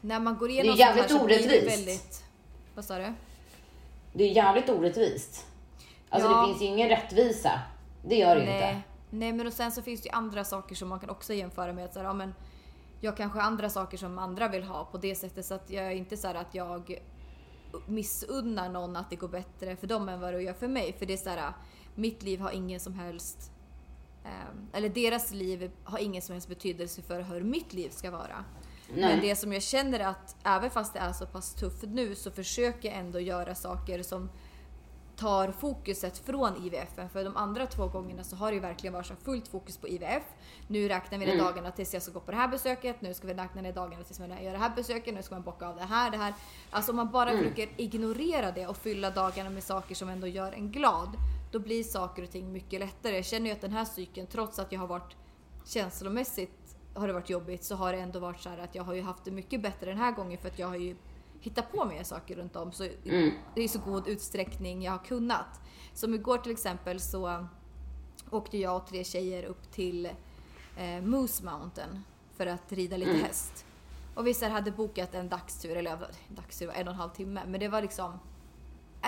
[0.00, 1.78] När man går igenom Det är sånt här jävligt så blir det orättvist.
[1.78, 2.24] väldigt...
[2.74, 3.12] Vad sa du?
[4.12, 5.46] Det är jävligt orättvist.
[6.08, 6.40] Alltså Ja.
[6.40, 7.60] det finns ju ingen rättvisa.
[8.04, 8.74] Det gör det ju Nej.
[8.74, 8.82] inte.
[9.10, 11.72] Nej men och sen så finns det ju andra saker som man kan också jämföra
[11.72, 11.92] med.
[11.92, 12.34] Så här, ja, men
[13.00, 15.84] jag kanske har andra saker som andra vill ha på det sättet så att jag
[15.86, 16.98] är inte så här att jag
[17.86, 20.92] missunnar någon att det går bättre för dem än vad det gör för mig.
[20.98, 21.52] För det är så här,
[21.94, 23.50] mitt liv har ingen som helst
[24.24, 28.44] ehm, eller deras liv har ingen som helst betydelse för hur mitt liv ska vara.
[28.88, 29.00] Nej.
[29.00, 32.14] Men det som jag känner är att även fast det är så pass tufft nu
[32.14, 34.30] så försöker jag ändå göra saker som
[35.16, 37.12] tar fokuset från IVF.
[37.12, 39.88] För de andra två gångerna så har det ju verkligen varit så fullt fokus på
[39.88, 40.22] IVF.
[40.66, 43.00] Nu räknar vi ner dagarna tills jag ska gå på det här besöket.
[43.00, 45.14] Nu ska vi räkna ner dagarna tills man gör det här besöket.
[45.14, 46.34] Nu ska man bocka av det här, det här.
[46.70, 50.52] Alltså om man bara försöker ignorera det och fylla dagarna med saker som ändå gör
[50.52, 51.16] en glad.
[51.52, 53.14] Då blir saker och ting mycket lättare.
[53.14, 55.16] Jag känner ju att den här cykeln, trots att jag har varit
[55.64, 58.94] känslomässigt har det varit jobbigt så har det ändå varit så här att jag har
[58.94, 60.96] ju haft det mycket bättre den här gången för att jag har ju
[61.40, 62.72] hittat på mer saker runt om.
[62.72, 62.82] Så
[63.54, 65.60] Det är i så god utsträckning jag har kunnat.
[65.94, 67.46] Som igår till exempel så
[68.30, 70.06] åkte jag och tre tjejer upp till
[70.76, 72.02] eh, Moose Mountain
[72.36, 73.66] för att rida lite häst.
[74.14, 75.98] Och vi så hade bokat en dagstur, eller
[76.28, 78.18] dagstur var en och en halv timme, men det var liksom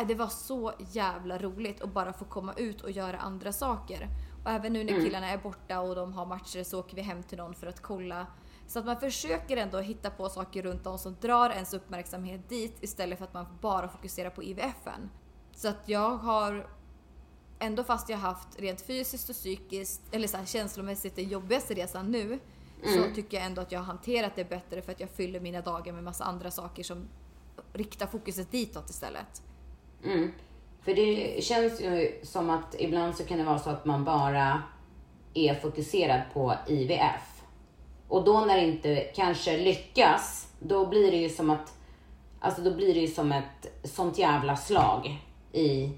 [0.09, 4.09] det var så jävla roligt att bara få komma ut och göra andra saker.
[4.45, 7.23] Och även nu när killarna är borta och de har matcher så åker vi hem
[7.23, 8.27] till någon för att kolla.
[8.67, 12.77] Så att man försöker ändå hitta på saker runt om som drar ens uppmärksamhet dit
[12.81, 15.11] istället för att man bara fokuserar på IVFen.
[15.55, 16.67] Så att jag har
[17.59, 22.11] ändå fast jag haft rent fysiskt och psykiskt, eller så här, känslomässigt den jobbigaste resan
[22.11, 22.39] nu,
[22.85, 25.61] så tycker jag ändå att jag har hanterat det bättre för att jag fyller mina
[25.61, 27.09] dagar med massa andra saker som
[27.73, 29.43] riktar fokuset ditåt istället.
[30.05, 30.33] Mm.
[30.85, 34.63] För det känns ju som att ibland så kan det vara så att man bara
[35.35, 37.43] är fokuserad på IVF.
[38.09, 41.79] Och då när det inte kanske lyckas, då blir det ju som att,
[42.41, 45.19] alltså då blir det ju som ett sånt jävla slag
[45.53, 45.91] i,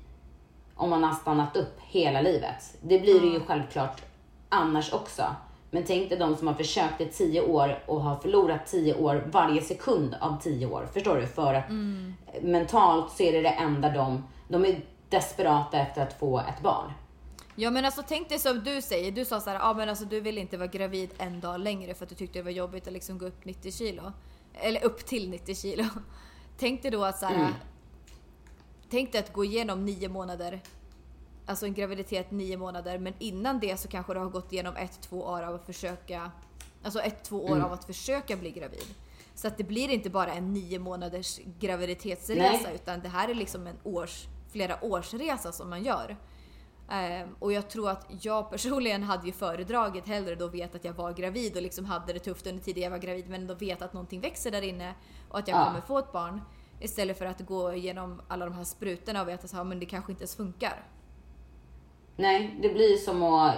[0.74, 2.76] om man har stannat upp hela livet.
[2.82, 4.02] Det blir det ju självklart
[4.48, 5.22] annars också.
[5.76, 9.28] Men tänk dig de som har försökt i tio år och har förlorat tio år
[9.32, 10.88] varje sekund av tio år.
[10.92, 11.26] Förstår du?
[11.26, 11.64] För att
[12.42, 16.92] mentalt så är det det enda de, de är desperata efter att få ett barn.
[17.56, 20.04] Ja men alltså tänk dig som du säger, du sa så här, ah, men alltså
[20.04, 22.86] du vill inte vara gravid en dag längre för att du tyckte det var jobbigt
[22.86, 24.12] att liksom gå upp 90 kilo.
[24.54, 25.84] Eller upp till 90 kilo.
[26.58, 27.54] Tänk dig då att så här,
[28.90, 30.60] tänk dig att gå igenom nio månader,
[31.46, 35.00] alltså en graviditet nio månader, men innan det så kanske du har gått igenom ett,
[35.00, 36.30] två år av att försöka,
[36.82, 38.94] alltså ett, två år av att försöka bli gravid.
[39.34, 42.74] Så att det blir inte bara en nio månaders graviditetsresa Nej.
[42.74, 46.16] utan det här är liksom en års, flera års resa som man gör.
[46.90, 50.92] Ehm, och jag tror att jag personligen hade ju föredragit hellre då veta att jag
[50.92, 53.84] var gravid och liksom hade det tufft under tiden jag var gravid men ändå veta
[53.84, 54.94] att någonting växer där inne
[55.28, 55.64] och att jag Ja.
[55.64, 56.40] kommer få ett barn.
[56.80, 60.12] Istället för att gå igenom alla de här sprutorna och veta att men det kanske
[60.12, 60.84] inte ens funkar.
[62.16, 63.54] Nej, det blir som att...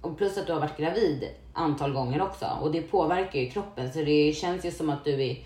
[0.00, 2.46] Och plus att du har varit gravid antal gånger också.
[2.62, 3.92] Och det påverkar ju kroppen.
[3.92, 5.36] Så det känns ju som att du är...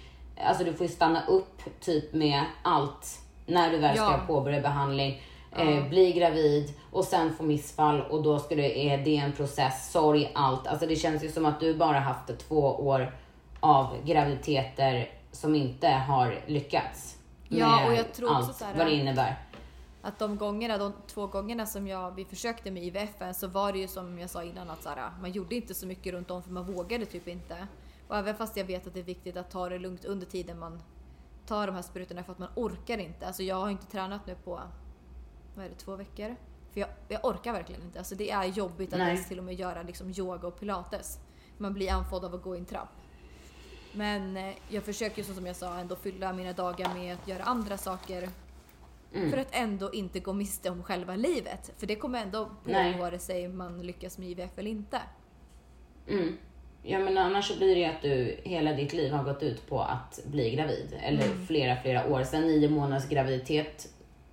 [0.46, 4.20] Alltså du får ju stanna upp typ med allt när du väl ska Ja.
[4.26, 5.22] påbörja behandling.
[5.56, 9.92] Eh, bli gravid och sen få missfall och då ska det, är det en process,
[9.92, 10.66] sorg, allt.
[10.66, 13.14] Alltså det känns ju som att du bara haft två år
[13.60, 17.16] av graviditeter som inte har lyckats.
[17.48, 19.36] Ja, och jag tror också allt så här- vad det innebär.
[20.04, 23.78] Att de gångerna, de två gångerna som jag, vi försökte med IVF så var det
[23.78, 26.42] ju som jag sa innan att så här, man gjorde inte så mycket runt om
[26.42, 27.66] för man vågade typ inte.
[28.08, 30.58] Och även fast jag vet att det är viktigt att ta det lugnt under tiden
[30.58, 30.82] man
[31.46, 33.26] tar de här sprutorna för att man orkar inte.
[33.26, 34.60] Alltså jag har inte tränat nu på,
[35.54, 36.36] vad är det, två veckor?
[36.72, 37.98] För jag, jag orkar verkligen inte.
[37.98, 39.08] Alltså det är jobbigt att Nej.
[39.08, 41.18] ens till och med göra liksom yoga och pilates.
[41.58, 42.88] Man blir andfådd av att gå i en trapp.
[43.92, 47.42] Men eh, jag försöker ju som jag sa ändå fylla mina dagar med att göra
[47.42, 48.28] andra saker
[49.14, 49.30] Mm.
[49.30, 51.72] för att ändå inte gå miste om själva livet.
[51.78, 52.98] För det kommer ändå på Nej.
[52.98, 54.98] vare sig man lyckas med IVF eller inte.
[56.08, 56.36] Mm.
[56.82, 59.66] Ja men annars så blir det ju att du hela ditt liv har gått ut
[59.68, 60.96] på att bli gravid.
[61.02, 61.46] Eller Mm.
[61.46, 62.22] flera, flera år.
[62.24, 63.86] Sen nio månaders graviditet,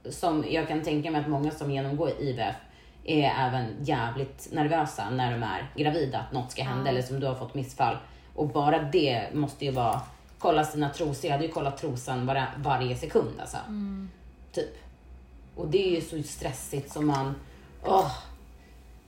[0.10, 2.56] som jag kan tänka mig att många som genomgår IVF
[3.04, 7.28] är även jävligt nervösa när de är gravida, att något ska hända eller som du
[7.28, 7.98] har fått missfall.
[8.36, 10.02] Och bara det måste ju vara
[10.40, 11.26] kolla sina trosor.
[11.26, 13.58] Jag hade ju kollat trosan var, varje sekund alltså.
[14.52, 14.78] Typ.
[15.56, 17.36] Och det är ju så stressigt som man,
[17.84, 18.12] åh.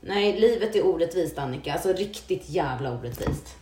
[0.02, 1.74] Nej, livet är orättvist Annika.
[1.74, 3.56] Alltså riktigt jävla orättvist.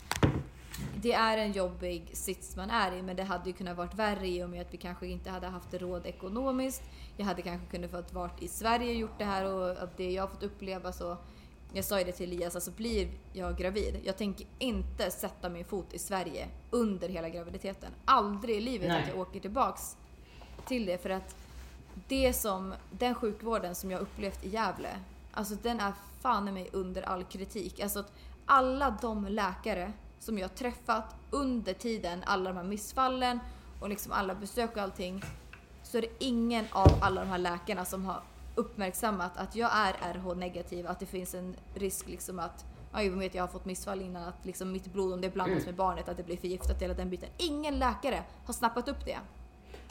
[0.96, 4.28] Det är en jobbig sits man är i men det hade ju kunnat varit värre
[4.28, 6.84] i och med att vi kanske inte hade haft råd ekonomiskt.
[7.18, 10.12] Jag hade kanske kunnat fått varit i Sverige och gjort det här och av det
[10.12, 11.18] jag fått uppleva så
[11.74, 15.66] jag sa ju det till Elias, alltså blir jag gravid, jag tänker inte sätta min
[15.66, 17.92] fot i Sverige under hela graviditeten.
[18.06, 19.02] Aldrig i livet Nej.
[19.02, 19.98] att jag åker tillbaks
[20.68, 21.36] till det för att
[22.08, 25.00] det som, den sjukvården som jag upplevt i Gävle,
[25.32, 27.80] alltså den är fan i mig under all kritik.
[27.80, 28.12] Alltså att
[28.46, 33.40] alla de läkare som jag träffat under tiden, alla de här missfallen
[33.80, 35.24] och liksom alla besök och allting,
[35.84, 38.22] så är det ingen av alla de här läkarna som har
[38.56, 43.36] uppmärksammat att jag är RH-negativ, att det finns en risk liksom att Ja, jag vet
[43.36, 46.18] jag har fått missfall innan att liksom mitt blod om det blandas med barnet att
[46.18, 47.30] det blir förgiftat hela den biten.
[47.38, 49.18] Ingen läkare har snappat upp det.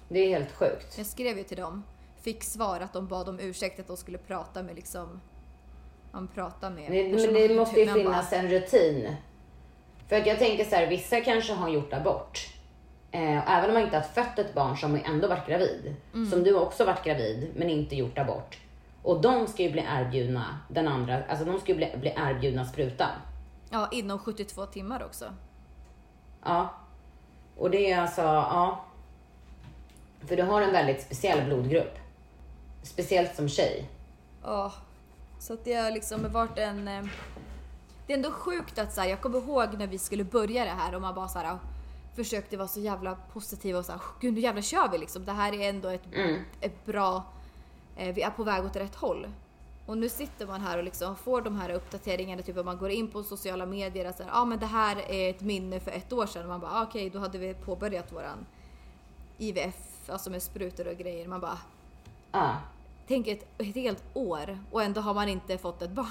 [0.09, 0.99] Det är helt sjukt.
[0.99, 1.83] Jag skrev ju till dem,
[2.23, 5.21] fick svar att de bad om ursäkt att de skulle prata med liksom
[6.13, 9.17] man pratar med Men, men det måste ju bara, finnas en rutin.
[10.09, 12.49] För att jag tänker så här, vissa kanske har gjort abort.
[13.11, 15.95] Eh, även om man inte har fött ett barn som ändå varit gravid.
[16.15, 16.31] Mm.
[16.31, 18.59] Som du också varit gravid men inte gjort abort.
[19.03, 22.65] Och de ska ju bli erbjudna den andra, alltså de ska ju bli, bli erbjudna
[22.65, 23.11] sprutan.
[23.71, 25.25] Ja, inom 72 timmar också.
[26.45, 26.75] Ja.
[27.57, 28.85] Och det är alltså, ja.
[30.27, 32.00] För du har en väldigt speciell blodgrupp.
[32.83, 33.89] Speciellt som tjej.
[34.43, 34.73] Ja.
[35.39, 36.89] Så att det har liksom varit en...
[36.89, 37.05] eh,
[38.07, 40.71] Det är ändå sjukt att så här, jag kommer ihåg när vi skulle börja det
[40.71, 41.59] här och man bara så här,
[42.17, 45.25] försökte vara så jävla positiv och så här, gud nu jävlar kör vi liksom.
[45.25, 46.03] Det här är ändå ett,
[46.61, 47.23] ett bra...
[47.97, 49.27] Eh, vi är på väg åt rätt håll.
[49.87, 52.91] Och nu sitter man här och liksom får de här uppdateringarna, typ om man går
[52.91, 56.13] in på sociala medier så här, ah, men det här är ett minne för ett
[56.13, 56.43] år sedan.
[56.43, 58.47] Och man bara, ah, okej då hade vi påbörjat våran
[59.39, 61.29] IVF, alltså med sprutor och grejer.
[61.29, 61.59] Man bara,
[62.33, 62.51] Ja.
[63.09, 66.07] tänk ett, ett helt år och ändå har man inte fått ett barn.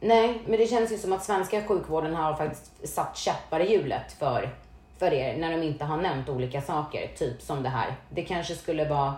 [0.00, 4.12] Nej, men det känns ju som att svenska sjukvården har faktiskt satt käppar i hjulet
[4.12, 4.50] för,
[4.98, 7.10] för er när de inte har nämnt olika saker.
[7.16, 7.96] Typ som det här.
[8.10, 9.14] Det kanske skulle vara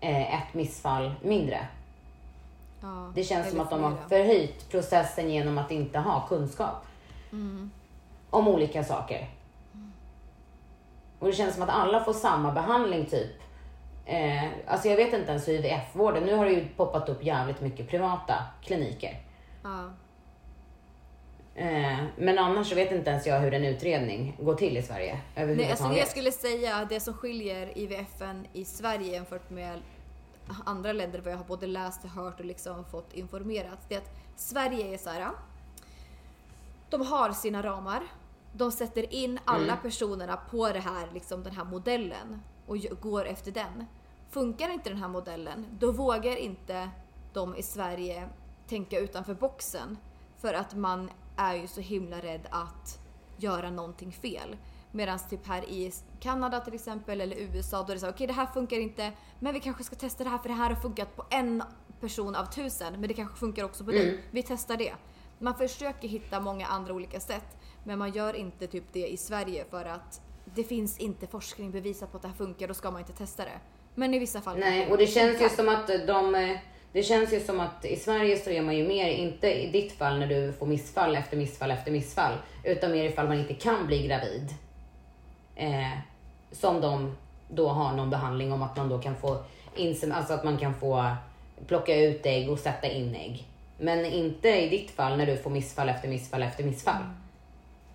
[0.00, 1.66] eh, ett missfall mindre.
[2.82, 6.86] Ja, Det känns som att de har förhöjt processen genom att inte ha kunskap
[8.30, 9.28] om olika saker.
[11.18, 13.32] Och det känns som att alla får samma behandling typ.
[14.06, 17.60] Eh, alltså jag vet inte ens hur IVF-vården, nu har det ju poppat upp jävligt
[17.60, 19.20] mycket privata kliniker.
[19.62, 19.90] Ja.
[21.54, 25.20] Eh, men annars så vet inte ens jag hur en utredning går till i Sverige
[25.34, 29.80] Nej, alltså jag skulle säga, det som skiljer IVFen i Sverige jämfört med
[30.64, 33.78] andra länder vad jag har både läst, hört och liksom fått informerat.
[33.88, 35.30] Det är att Sverige är så här.
[36.90, 38.02] De har sina ramar.
[38.52, 43.52] De sätter in alla personerna på det här, liksom den här modellen och går efter
[43.52, 43.84] den.
[44.30, 46.90] Funkar inte den här modellen, då vågar inte
[47.32, 48.28] de i Sverige
[48.68, 49.98] tänka utanför boxen.
[50.36, 52.98] För att man är ju så himla rädd att
[53.36, 54.56] göra någonting fel.
[54.90, 58.32] Medan typ här i Kanada till exempel eller USA då är det så okej det
[58.32, 61.16] här funkar inte men vi kanske ska testa det här för det här har funkat
[61.16, 61.62] på en
[62.00, 64.24] person av tusen men det kanske funkar också på dig.
[64.30, 64.94] Vi testar det.
[65.38, 69.64] Man försöker hitta många andra olika sätt men man gör inte typ det i Sverige
[69.70, 70.20] för att
[70.54, 73.44] det finns inte forskning bevisat på att det här funkar, då ska man inte testa
[73.44, 73.58] det.
[73.94, 76.34] Men i vissa fall Nej, och det känns ju som att de...
[76.34, 76.56] eh,
[76.92, 79.92] Det känns ju som att i Sverige så är man ju mer, inte i ditt
[79.92, 82.32] fall när du får missfall efter missfall efter missfall,
[82.64, 84.54] utan mer ifall man inte kan bli gravid.
[85.56, 85.98] Eh,
[86.52, 87.16] som de
[87.48, 89.38] då har någon behandling om att man då kan få
[89.76, 91.04] insem, alltså att man kan få
[91.66, 93.44] plocka ut ägg och sätta in ägg.
[93.78, 97.02] Men inte i ditt fall när du får missfall efter missfall efter missfall.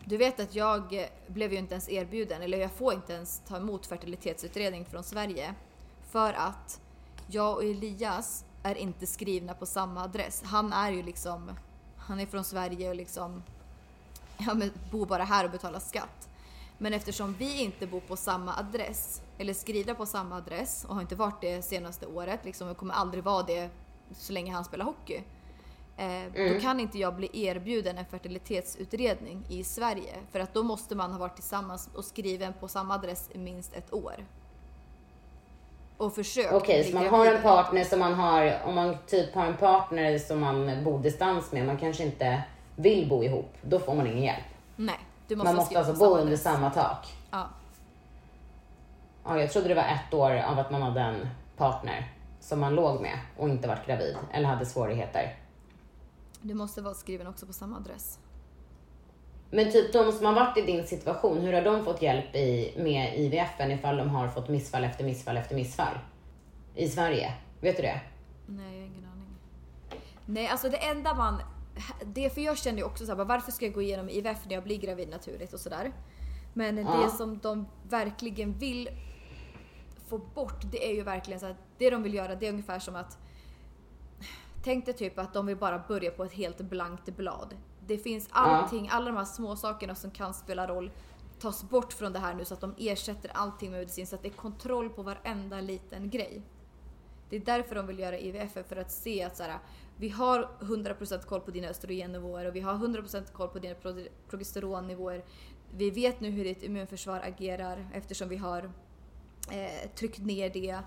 [0.05, 3.57] Du vet att jag blev ju inte ens erbjuden, eller jag får inte ens ta
[3.57, 5.55] emot fertilitetsutredning från Sverige.
[6.09, 6.81] För att
[7.27, 10.43] jag och Elias är inte skrivna på samma adress.
[10.45, 11.51] Han är ju liksom,
[11.97, 13.43] han är från Sverige och liksom,
[14.37, 16.29] ja men bor bara här och betalar skatt.
[16.77, 21.01] Men eftersom vi inte bor på samma adress, eller skrivna på samma adress och har
[21.01, 23.69] inte varit det senaste året, liksom, och kommer aldrig vara det
[24.17, 25.23] så länge han spelar hockey.
[26.01, 30.15] Eh, Då kan inte jag bli erbjuden en fertilitetsutredning i Sverige.
[30.31, 33.75] För att då måste man ha varit tillsammans och skriven på samma adress i minst
[33.75, 34.15] ett år.
[35.97, 39.35] Och försökt Okej, bli så man har en partner som man har, om man typ
[39.35, 42.43] har en partner som man bor distans med, man kanske inte
[42.75, 44.43] vill bo ihop, då får man ingen hjälp.
[44.75, 46.41] Nej, du måste Man måste alltså bo under adress.
[46.43, 47.07] samma tak.
[47.31, 47.47] Ja.
[49.25, 51.27] Ja, jag trodde det var ett år av att man hade en
[51.57, 55.35] partner som man låg med och inte varit gravid eller hade svårigheter.
[56.41, 58.19] Du måste vara skriven också på samma adress.
[59.49, 62.73] Men typ de som har varit i din situation, hur har de fått hjälp i,
[62.77, 65.97] med IVFen ifall de har fått missfall efter missfall efter missfall?
[66.75, 67.33] I Sverige?
[67.61, 68.01] Vet du det?
[68.47, 69.27] Nej, jag har ingen aning.
[70.25, 71.41] Nej, alltså det enda man...
[72.05, 74.63] Det för jag kände ju också såhär, varför ska jag gå igenom IVF när jag
[74.63, 75.91] blir gravid naturligt och sådär.
[76.53, 77.01] Men Ja.
[77.03, 78.89] det som de verkligen vill
[80.07, 82.79] få bort, det är ju verkligen så att det de vill göra, det är ungefär
[82.79, 83.17] som att
[84.63, 87.57] Tänk dig typ att de vill bara börja på ett helt blankt blad.
[87.87, 90.91] Det finns allting, alla de här små sakerna som kan spela roll
[91.39, 94.21] tas bort från det här nu så att de ersätter allting med medicin så att
[94.21, 96.41] det är kontroll på varenda liten grej.
[97.29, 99.59] Det är därför de vill göra IVF, för att se att så här,
[99.97, 104.07] vi har 100% koll på dina östrogennivåer och vi har 100% koll på dina pro-
[104.29, 105.25] progesteronnivåer.
[105.73, 108.71] Vi vet nu hur ditt immunförsvar agerar eftersom vi har
[109.51, 110.79] eh, tryckt ner det.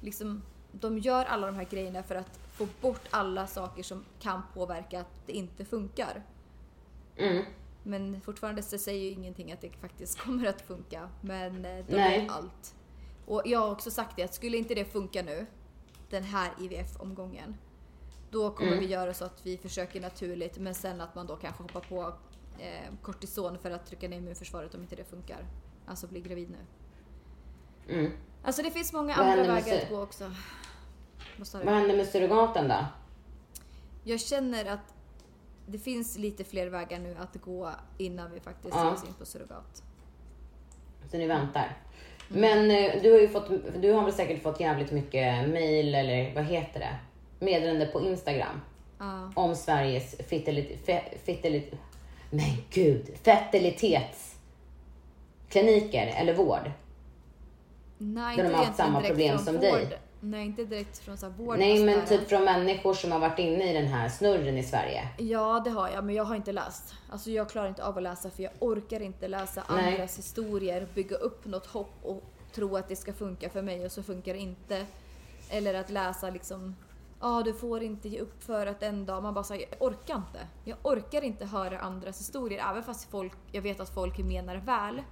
[0.00, 0.42] Liksom,
[0.72, 5.00] de gör alla de här grejerna för att få bort alla saker som kan påverka
[5.00, 6.22] att det inte funkar.
[7.16, 7.44] Mm.
[7.82, 11.08] Men fortfarande så säger ju ingenting att det faktiskt kommer att funka.
[11.20, 12.18] Men eh, de Nej.
[12.24, 12.74] gör allt.
[13.26, 15.46] Och jag har också sagt det att skulle inte det funka nu,
[16.10, 17.56] den här IVF-omgången,
[18.30, 18.84] då kommer Mm.
[18.84, 22.12] vi göra så att vi försöker naturligt men sen att man då kanske hoppar på
[22.58, 25.46] eh, kortison för att trycka ner immunförsvaret om inte det funkar.
[25.86, 26.58] Alltså bli gravid nu.
[27.94, 28.12] Mm.
[28.48, 30.30] Alltså det finns många Vad andra händer med vägar sy- att gå också.
[31.36, 31.64] Vad sa du?
[31.64, 32.84] Vad händer med surrogaten då?
[34.04, 34.94] Jag känner att
[35.66, 38.84] det finns lite fler vägar nu att gå innan vi faktiskt Ja.
[38.84, 39.82] ger oss in på surrogat.
[41.10, 41.76] Så ni väntar.
[42.28, 43.48] Men eh, du har ju fått,
[43.82, 46.98] du har väl säkert fått jävligt mycket mail eller vad heter det?
[47.44, 48.60] Meddelande på Instagram.
[48.98, 49.32] Ja.
[49.34, 51.02] Om Sveriges fertilit, fe,
[52.30, 56.70] men gud, fertilitetskliniker eller vård.
[57.98, 59.62] Nej, Där de har haft samma problem som vård.
[59.62, 59.98] dig.
[60.20, 61.58] Nej, inte direkt från så här vård.
[61.58, 65.08] Nej men typ från människor som har varit inne i den här snurren i Sverige.
[65.18, 66.94] Ja, det har jag, men jag har inte läst.
[67.10, 69.92] Alltså jag klarar inte av att läsa för jag orkar inte läsa Nej.
[69.92, 72.22] andras historier, bygga upp något hopp och
[72.54, 74.86] tro att det ska funka för mig och så funkar det inte.
[75.50, 76.76] Eller att läsa liksom,
[77.20, 80.14] ja du får inte ge upp för att en dag, man bara säger jag orkar
[80.16, 80.38] inte.
[80.64, 85.02] Jag orkar inte höra andras historier, även fast folk, jag vet att folk menar väl.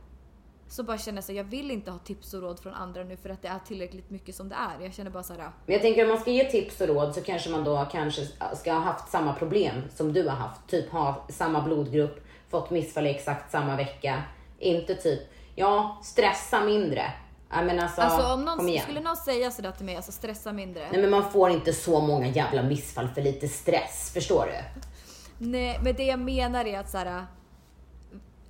[0.68, 3.16] Så bara känner jag så jag vill inte ha tips och råd från andra nu
[3.16, 4.84] för att det är tillräckligt mycket som det är.
[4.84, 7.14] Jag känner bara så här, Men jag tänker om man ska ge tips och råd
[7.14, 10.68] så kanske man då kanske ska ha haft samma problem som du har haft.
[10.68, 14.22] Typ ha samma blodgrupp, fått missfall i exakt samma vecka.
[14.58, 15.20] Inte typ,
[15.54, 17.12] ja, stressa mindre.
[17.50, 18.82] Ja, men alltså, Alltså om kom någon, igen.
[18.82, 20.88] skulle någon säga sådär till mig, alltså stressa mindre.
[20.90, 24.80] Nej men man får inte så många jävla missfall för lite stress, förstår du?
[25.46, 27.26] Nej, men det jag menar är att så här,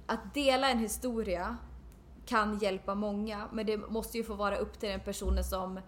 [0.07, 1.57] att dela en historia
[2.27, 5.81] kan hjälpa många, men det måste ju få vara upp till den personen som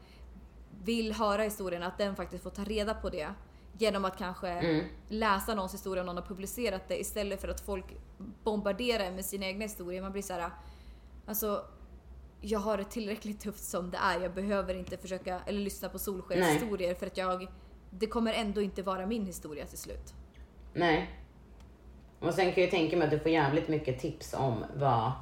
[0.84, 3.28] vill höra historien, att den faktiskt får ta reda på det.
[3.78, 4.84] Genom att kanske Mm.
[5.08, 7.84] läsa någons historia om någon har publicerat det istället för att folk
[8.44, 10.02] bombarderar med sina egna historier.
[10.02, 10.50] Man blir så här,
[11.26, 11.64] alltså
[12.40, 14.20] jag har det tillräckligt tufft som det är.
[14.20, 17.48] Jag behöver inte försöka eller lyssna på solskenshistorier för att jag
[17.90, 20.14] det kommer ändå inte vara min historia till slut.
[20.74, 21.10] Nej.
[22.20, 25.12] Och sen kan jag tänka mig att du får jävligt mycket tips om vad...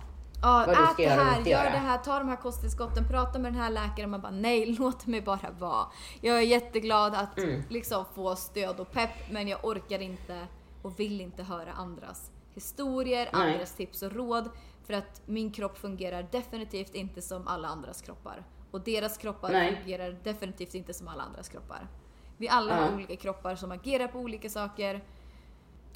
[0.47, 3.61] Ja, Vad ät det här, gör det här, ta de här kosttillskotten, prata med den
[3.61, 4.11] här läkaren.
[4.11, 5.87] Man bara nej, låt mig bara vara.
[6.21, 7.63] Jag är jätteglad att Mm.
[7.69, 10.47] liksom få stöd och pepp, men jag orkar inte
[10.83, 13.53] och vill inte höra andras historier, Nej.
[13.53, 14.51] andras tips och råd.
[14.87, 18.45] För att min kropp fungerar definitivt inte som alla andras kroppar.
[18.71, 19.77] Och deras kroppar Nej.
[19.77, 21.89] fungerar definitivt inte som alla andras kroppar.
[22.37, 22.83] Vi alla Ja.
[22.87, 25.05] har olika kroppar som agerar på olika saker.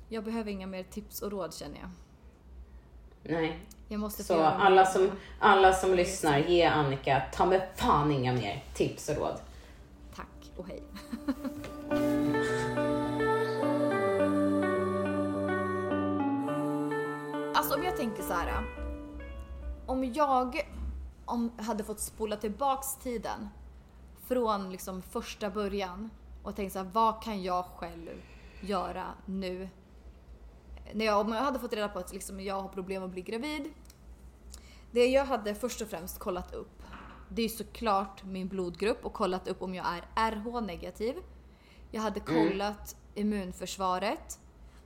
[0.08, 1.90] Jag behöver inga mer tips och råd känner jag.
[3.22, 3.58] Nej.
[3.88, 8.64] Jag måste Så alla som, alla som lyssnar, ge Annika ta med fan inga mer
[8.74, 9.40] tips och råd.
[10.16, 10.82] Tack och hej.
[17.54, 18.64] alltså om jag tänker så här.
[19.86, 20.66] Om jag
[21.24, 23.48] om, hade fått spola tillbaks tiden
[24.28, 26.10] från liksom första början
[26.42, 28.22] och tänkt så här, vad kan jag själv
[28.60, 29.68] göra nu?
[30.94, 33.22] När jag, om jag hade fått reda på att liksom jag har problem att bli
[33.22, 33.72] gravid.
[34.90, 36.82] Det jag hade först och främst kollat upp,
[37.28, 41.14] det är såklart min blodgrupp och kollat upp om jag är RH-negativ.
[41.90, 44.38] Jag hade kollat immunförsvaret,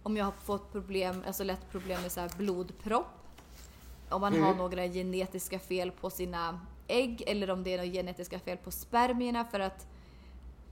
[0.02, 3.06] om jag har fått problem, alltså lätt problem med så här blodpropp.
[4.10, 8.38] Om man har några genetiska fel på sina ägg eller om det är några genetiska
[8.38, 9.86] fel på spermierna för att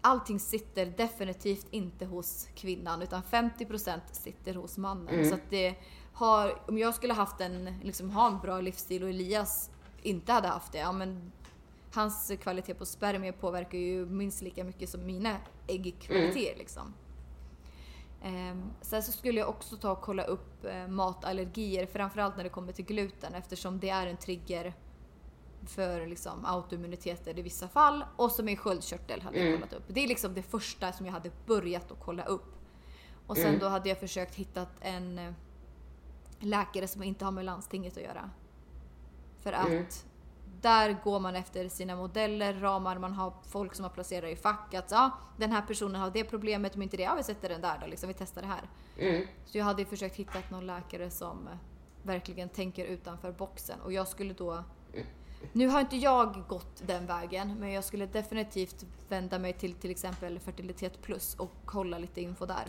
[0.03, 5.29] allting sitter definitivt inte hos kvinnan utan 50% sitter hos mannen.
[5.29, 5.75] Så att det
[6.13, 9.71] har, om jag skulle haft en, liksom ha en bra livsstil och Elias
[10.03, 11.33] inte hade haft det, ja men
[11.95, 15.37] hans kvalitet på spermier påverkar ju minst lika mycket som mina
[15.67, 16.95] äggkvaliteter liksom.
[18.23, 22.51] Ehm, sen så skulle jag också ta och kolla upp eh, matallergier, framförallt när det
[22.51, 24.75] kommer till gluten eftersom det är en trigger
[25.67, 28.05] för liksom autoimmuniteter i vissa fall.
[28.17, 29.85] Och så min sköldkörtel hade jag kollat upp.
[29.89, 32.55] Det är liksom det första som jag hade börjat att kolla upp.
[33.27, 35.33] Och sen då hade jag försökt hitta en eh,
[36.41, 38.31] läkare som inte har med landstinget att göra.
[39.41, 40.07] För att
[40.61, 44.75] där går man efter sina modeller, ramar, man har folk som har placerat i fack.
[44.75, 47.61] Att ja, den här personen har det problemet, om inte det, ja vi sätter den
[47.61, 48.71] där då, liksom, vi testar det här.
[49.45, 51.55] Så jag hade försökt hitta någon läkare som eh,
[52.03, 53.81] verkligen tänker utanför boxen.
[53.81, 54.65] Och jag skulle då...
[55.53, 59.91] Nu har inte jag gått den vägen, men jag skulle definitivt vända mig till till
[59.91, 62.65] exempel Fertilitet Plus och kolla lite info där.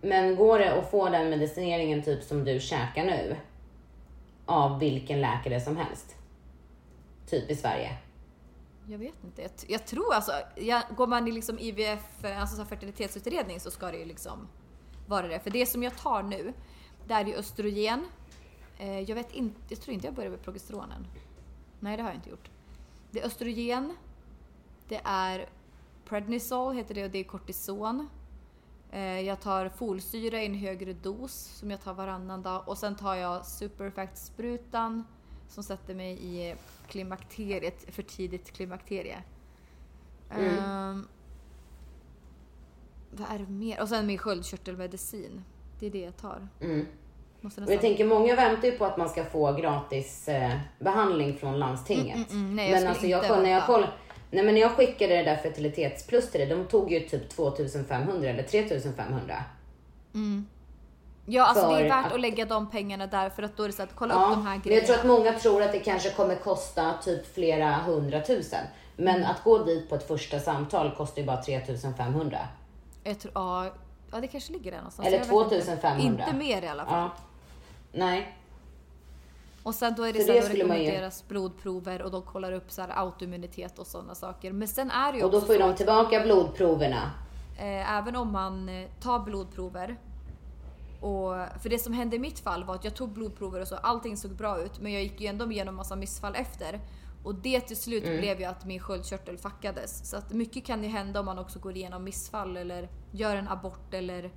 [0.00, 3.36] Men går det att få den medicineringen typ som du käkar nu?
[4.46, 6.16] Av vilken läkare som helst?
[7.26, 7.96] Typ i Sverige.
[8.88, 9.42] Jag vet inte.
[9.42, 13.70] Jag, jag tror alltså, jag, går man i liksom IVF, eh, alltså så fertilitetsutredning så
[13.70, 14.48] ska det ju liksom
[15.06, 15.40] vara det.
[15.40, 16.52] För det som jag tar nu,
[17.06, 18.04] det är ju östrogen.
[18.78, 21.06] Eh, jag vet inte, jag tror inte jag börjar med progesteronen.
[21.80, 22.50] Nej, det har jag inte gjort.
[23.10, 23.96] Det är östrogen.
[24.88, 25.48] Det är
[26.04, 28.08] prednisol heter det och det är kortison.
[28.90, 32.96] Eh, jag tar folsyra i en högre dos som jag tar varannan dag och sen
[32.96, 35.04] tar jag superfact-sprutan
[35.48, 36.54] som sätter mig i
[36.88, 39.22] klimakteriet, för tidigt klimakterie.
[40.30, 41.08] Ehm,
[43.10, 43.82] vad är det mer?
[43.82, 45.44] Och sen min sköldkörtelmedicin.
[45.78, 46.48] Det är det jag tar.
[47.40, 51.36] Måste Men jag tänker, många väntar ju på att man ska få gratis eh, behandling
[51.36, 52.30] från landstinget.
[52.30, 53.86] mm, nej, jag men alltså jag, när jag koll,
[54.30, 58.28] Nej men när jag skickade det där fertilitetsplus till dig, de tog ju typ 2500
[58.30, 59.34] eller 3500.
[61.28, 63.66] Ja, alltså det är värt att- att lägga de pengarna där för att då är
[63.66, 64.80] det så att kolla upp Ja, de här men grejerna.
[64.80, 68.64] jag tror att många tror att det kanske kommer kosta typ flera hundratusen.
[68.96, 69.30] Men Mm.
[69.30, 72.38] att gå dit på ett första samtal kostar ju bara 3500.
[73.04, 73.66] Jag tror, ja,
[74.12, 75.08] ja, det kanske ligger där någonstans.
[75.08, 75.44] Eller Jag vet inte.
[75.50, 76.24] 2500.
[76.24, 76.94] Inte mer i alla fall.
[76.98, 77.10] Ja.
[77.92, 78.36] Nej.
[79.62, 82.22] Och sen då är det För så det då man ju- rekommenderas blodprover och de
[82.22, 84.52] kollar upp så autoimmunitet och sådana saker.
[84.52, 87.10] Men sen är det ju Och då får ju så de tillbaka blodproverna.
[87.58, 89.96] eh, även om man eh, tar blodprover
[91.00, 93.76] och, för det som hände i mitt fall var att jag tog blodprover och så
[93.76, 96.80] allting såg bra ut men jag gick ju ändå igenom massa missfall efter.
[97.26, 98.18] Och det till slut Mm.
[98.18, 100.10] blev ju att min sköldkörtel fuckades.
[100.10, 103.48] Så att mycket kan ju hända om man också går igenom missfall eller gör en
[103.48, 104.30] abort eller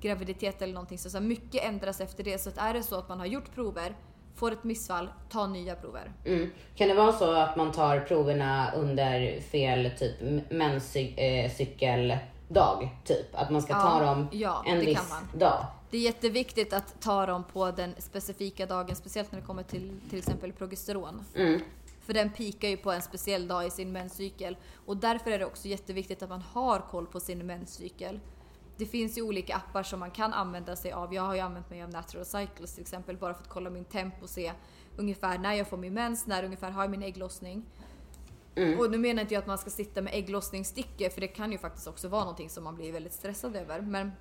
[0.00, 0.98] graviditet eller någonting.
[0.98, 2.38] Så, så mycket ändras efter det.
[2.38, 3.96] Så att är det så att man har gjort prover,
[4.34, 6.12] får ett missfall, ta nya prover.
[6.24, 6.50] Mm.
[6.76, 10.20] Kan det vara så att man tar proverna under fel typ
[10.50, 12.18] menscykeldag?
[13.04, 15.66] Typ att man ska ta Ja, dem ja, en viss dag?
[15.90, 19.92] Det är jätteviktigt att ta dem på den specifika dagen, speciellt när det kommer till
[20.10, 21.24] till exempel progesteron.
[22.04, 24.56] För den pikar ju på en speciell dag i sin menscykel.
[24.86, 28.20] Och därför är det också jätteviktigt att man har koll på sin menscykel.
[28.76, 31.14] Det finns ju olika appar som man kan använda sig av.
[31.14, 33.84] Jag har ju använt mig av Natural Cycles till exempel bara för att kolla min
[33.84, 34.52] tempo och se
[34.96, 37.64] ungefär när jag får min mens, när ungefär har jag min ägglossning.
[38.78, 41.58] Och nu menar inte jag att man ska sitta med ägglossningsstickor för det kan ju
[41.58, 43.80] faktiskt också vara någonting som man blir väldigt stressad över.
[43.80, 44.12] Men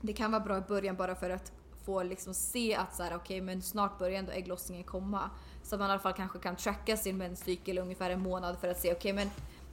[0.00, 1.52] det kan vara bra i början bara för att
[1.84, 5.30] få liksom se att så här, okej men snart börjar ändå ägglossningen komma.
[5.68, 8.68] Så att man i alla fall kanske kan tracka sin menscykel ungefär en månad för
[8.68, 9.30] att se okej men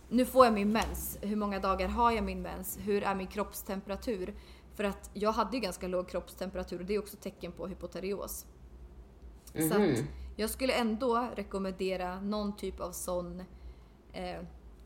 [0.10, 1.18] nu får jag min mens.
[1.22, 2.78] Hur många dagar har jag min mens?
[2.82, 4.36] Hur är min kroppstemperatur?
[4.76, 8.46] För att jag hade ju ganska låg kroppstemperatur och det är också tecken på hypoterios.
[9.46, 10.04] Så att
[10.36, 13.40] jag skulle ändå rekommendera någon typ av sån
[14.14, 14.40] eh,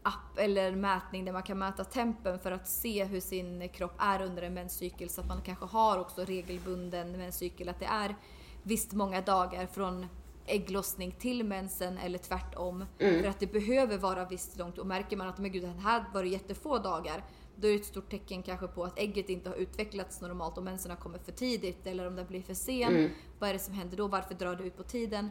[0.03, 4.21] app eller mätning där man kan mäta tempen för att se hur sin kropp är
[4.21, 7.69] under en menscykel så att man kanske har också regelbunden menscykel.
[7.69, 8.15] Att det är
[8.63, 10.05] visst många dagar från
[10.49, 12.85] ägglossning till mensen eller tvärtom.
[12.97, 16.23] För att det behöver vara visst långt och märker man att men gud, här var
[16.23, 17.23] det jättefå dagar.
[17.55, 20.63] Då är det ett stort tecken kanske på att ägget inte har utvecklats normalt och
[20.63, 23.09] mensen har kommit för tidigt eller om den blir för sen.
[23.39, 24.07] Vad är det som händer då?
[24.07, 25.29] Varför drar det ut på tiden?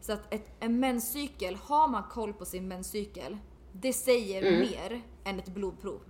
[0.00, 3.36] Så att ett, en menscykel, har man koll på sin menscykel,
[3.72, 6.00] det säger mer än ett blodprov.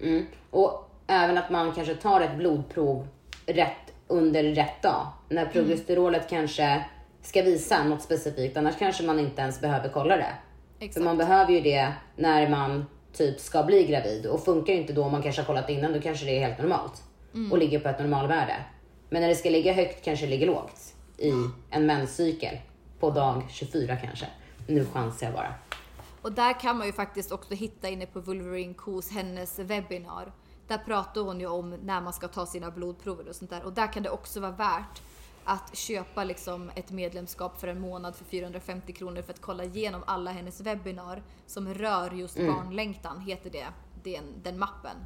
[0.00, 0.26] Mm.
[0.50, 3.06] Och även att man kanske tar ett blodprov
[3.46, 5.06] rätt under rätt dag.
[5.28, 5.52] När Mm.
[5.52, 6.84] progesterolet kanske
[7.22, 8.56] ska visa något specifikt.
[8.56, 10.34] Annars kanske man inte ens behöver kolla det.
[10.78, 11.04] För Exakt.
[11.04, 14.26] man behöver ju det när man typ ska bli gravid.
[14.26, 16.58] Och funkar inte då om man kanske har kollat innan, då kanske det är helt
[16.58, 17.02] normalt.
[17.34, 17.52] Mm.
[17.52, 18.56] Och ligger på ett normalvärde.
[19.08, 20.94] Men när det ska ligga högt kanske det ligger lågt.
[21.18, 21.32] I
[21.70, 22.58] en menscykel.
[23.00, 24.26] På dag 24 kanske.
[24.66, 25.54] Nu chansar jag bara.
[26.22, 30.32] Och där kan man ju faktiskt också hitta inne på Wolverine Kos, hennes webbinar.
[30.68, 33.64] Där pratar hon ju om när man ska ta sina blodprover och sånt där.
[33.64, 35.02] Och där kan det också vara värt
[35.44, 40.02] att köpa liksom ett medlemskap för en månad för 450 kronor för att kolla igenom
[40.06, 43.66] alla hennes webbinar som rör just barnlängtan, heter det,
[44.02, 44.96] den, den mappen.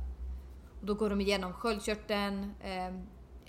[0.82, 2.94] Då går de igenom sköldkörteln, eh,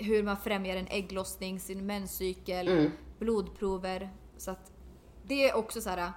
[0.06, 2.92] hur man främjar en ägglossning, sin menscykel, Mm.
[3.20, 4.10] blodprover.
[4.38, 4.72] Så att
[5.24, 6.12] det är också så här.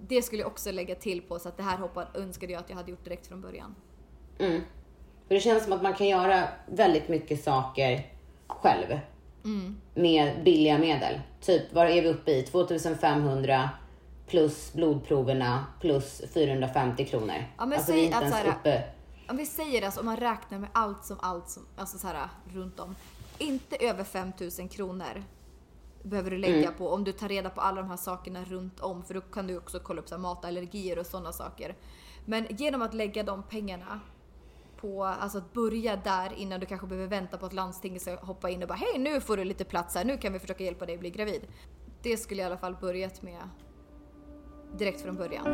[0.00, 2.70] Det skulle jag också lägga till på så att det här hoppade, önskade jag att
[2.70, 3.74] jag hade gjort direkt från början.
[4.38, 4.60] Mm.
[5.28, 8.06] För det känns som att man kan göra väldigt mycket saker
[8.48, 8.98] själv.
[9.94, 11.20] Med billiga medel.
[11.40, 12.42] Typ, vad är vi uppe i?
[12.42, 13.70] 2500
[14.26, 17.34] plus blodproverna plus 450 kronor.
[17.58, 18.82] Ja, men alltså säg vi är inte ens så här- uppe...
[19.28, 22.28] Om vi säger alltså om man räknar med allt som allt som, alltså så här
[22.52, 22.96] runt om.
[23.38, 25.24] Inte över 5000 kronor
[26.02, 26.74] behöver du lägga Mm.
[26.78, 29.02] på om du tar reda på alla de här sakerna runt om.
[29.04, 31.74] För då kan du också kolla upp så här, matallergier och sådana saker.
[32.24, 34.00] Men genom att lägga de pengarna
[34.80, 38.50] på, alltså att börja där innan du kanske behöver vänta på att landstinget ska hoppa
[38.50, 40.86] in och bara hej nu får du lite plats här, nu kan vi försöka hjälpa
[40.86, 41.42] dig bli gravid.
[42.02, 43.40] Det skulle jag i alla fall börjat med
[44.78, 45.44] direkt från början.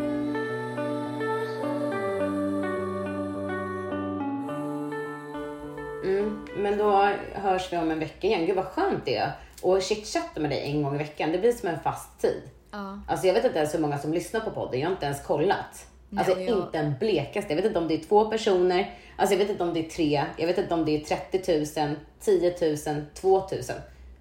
[6.57, 8.47] Men då hörs vi om en vecka igen.
[8.47, 9.33] Gud vad skönt det är.
[9.63, 12.43] Och chitchatta med dig en gång i veckan, det blir som en fast tid.
[12.71, 13.01] Ja.
[13.09, 14.81] Alltså jag vet inte ens hur många som lyssnar på podden.
[14.81, 15.87] Jag har inte ens kollat.
[16.17, 17.53] Alltså Nej, jag- inte en blekaste.
[17.53, 18.95] Jag vet inte om det är två personer.
[19.17, 20.25] Alltså jag vet inte om det är tre.
[20.37, 22.55] Jag vet inte om det är 30 000, 10
[22.95, 23.49] 000, 2 000.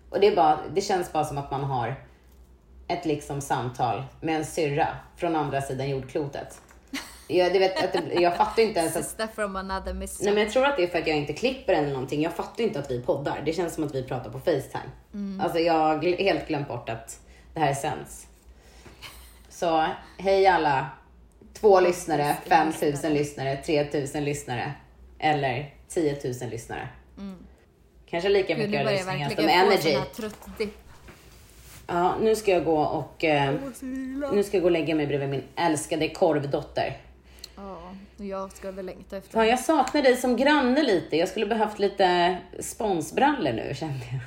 [0.09, 1.95] Och det är bara, det känns bara som att man har
[2.87, 4.87] ett liksom samtal med en syrra
[5.17, 6.61] från andra sidan jordklotet.
[7.27, 10.25] Jag, det vet, att det, jag fattar inte ens att Sister from another mister.
[10.25, 12.21] Nej men jag tror att det är för att jag inte klipper eller någonting.
[12.21, 13.41] Jag fattar inte att vi poddar.
[13.45, 15.41] Det känns som att vi pratar på Facetime.
[15.43, 17.19] Alltså jag har helt glömt bort att
[17.53, 18.27] det här sänds.
[19.49, 19.85] Så
[20.17, 20.89] hej alla
[21.59, 24.73] två lyssnare, 5000 lyssnare, 3000 lyssnare
[25.19, 26.87] eller 10 000 lyssnare.
[28.09, 29.97] Kanske lika Gud, mycket jag lyssningar som energy.
[31.87, 33.53] Ja, nu ska jag gå och eh,
[34.33, 36.97] nu ska jag gå och lägga mig bredvid min älskade korvdotter.
[37.55, 41.17] Ja, och jag ska väl längta efter Fan, jag saknar dig som granne lite.
[41.17, 44.19] Jag skulle behövt lite sponsbrallor nu kände jag.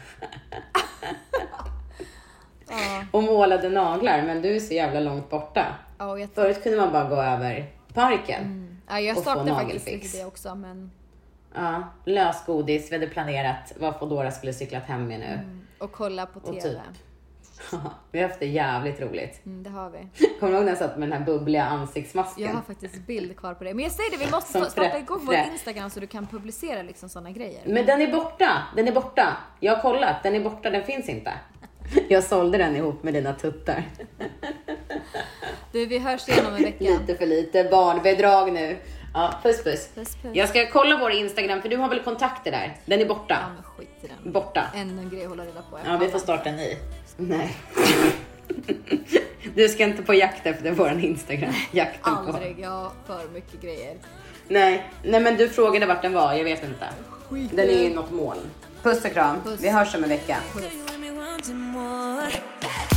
[3.13, 5.67] Och målade naglar, men du är så jävla långt borta.
[5.99, 8.79] Ja, och jag, Förut kunde man bara gå över parken.
[8.89, 10.91] ja, jag och få saknar faktiskt det också, men...
[11.55, 12.91] Ja, lösgodis.
[12.91, 15.41] Vi hade planerat vad Foodora skulle cyklat hem med nu.
[15.79, 16.61] Och kolla på TV.
[16.61, 16.79] typ.
[18.13, 19.47] vi har haft det jävligt roligt.
[19.47, 20.27] Mm, det har vi.
[20.41, 22.45] Kommer du ihåg när jag satt med den här bubbliga ansiktsmasken?
[22.45, 23.75] Jag har faktiskt bild kvar på det.
[23.75, 26.83] Men jag säger det, vi måste Som starta igång vår Instagram så du kan publicera
[26.83, 27.63] liksom sådana grejer.
[27.67, 28.63] Men den är borta.
[28.77, 29.37] Den är borta.
[29.61, 30.23] Jag har kollat.
[30.23, 30.71] Den är borta.
[30.71, 31.33] Den finns inte.
[32.09, 33.85] Jag sålde den ihop med dina tuttar.
[35.73, 36.85] Du, vi hörs igen om en vecka.
[36.85, 38.77] Lite för lite barnbidrag nu.
[39.15, 40.31] Ja, puss, puss Puss, puss.
[40.33, 42.77] Jag ska kolla vår Instagram för du har väl kontakter där?
[42.87, 43.39] Den är borta.
[43.41, 44.33] Ja, men skit i den.
[44.33, 44.65] Borta.
[44.75, 45.79] Ännu en grej att hålla reda på.
[45.85, 46.77] Ja, vi får starta en ny.
[47.17, 47.57] Nej.
[49.55, 51.53] Du ska inte på jakt efter vår Instagram.
[51.71, 52.11] Jakten på.
[52.11, 53.97] Aldrig, jag har för mycket grejer.
[54.49, 54.87] Nej.
[55.03, 56.33] Nej, men du frågade vart den var.
[56.35, 56.89] Jag vet inte.
[57.57, 58.41] Den är i något moln.
[58.83, 59.37] Puss och kram.
[59.45, 59.61] Puss.
[59.61, 60.37] Vi hörs om en vecka.
[60.53, 60.88] Puss.
[61.39, 62.88] wanting more.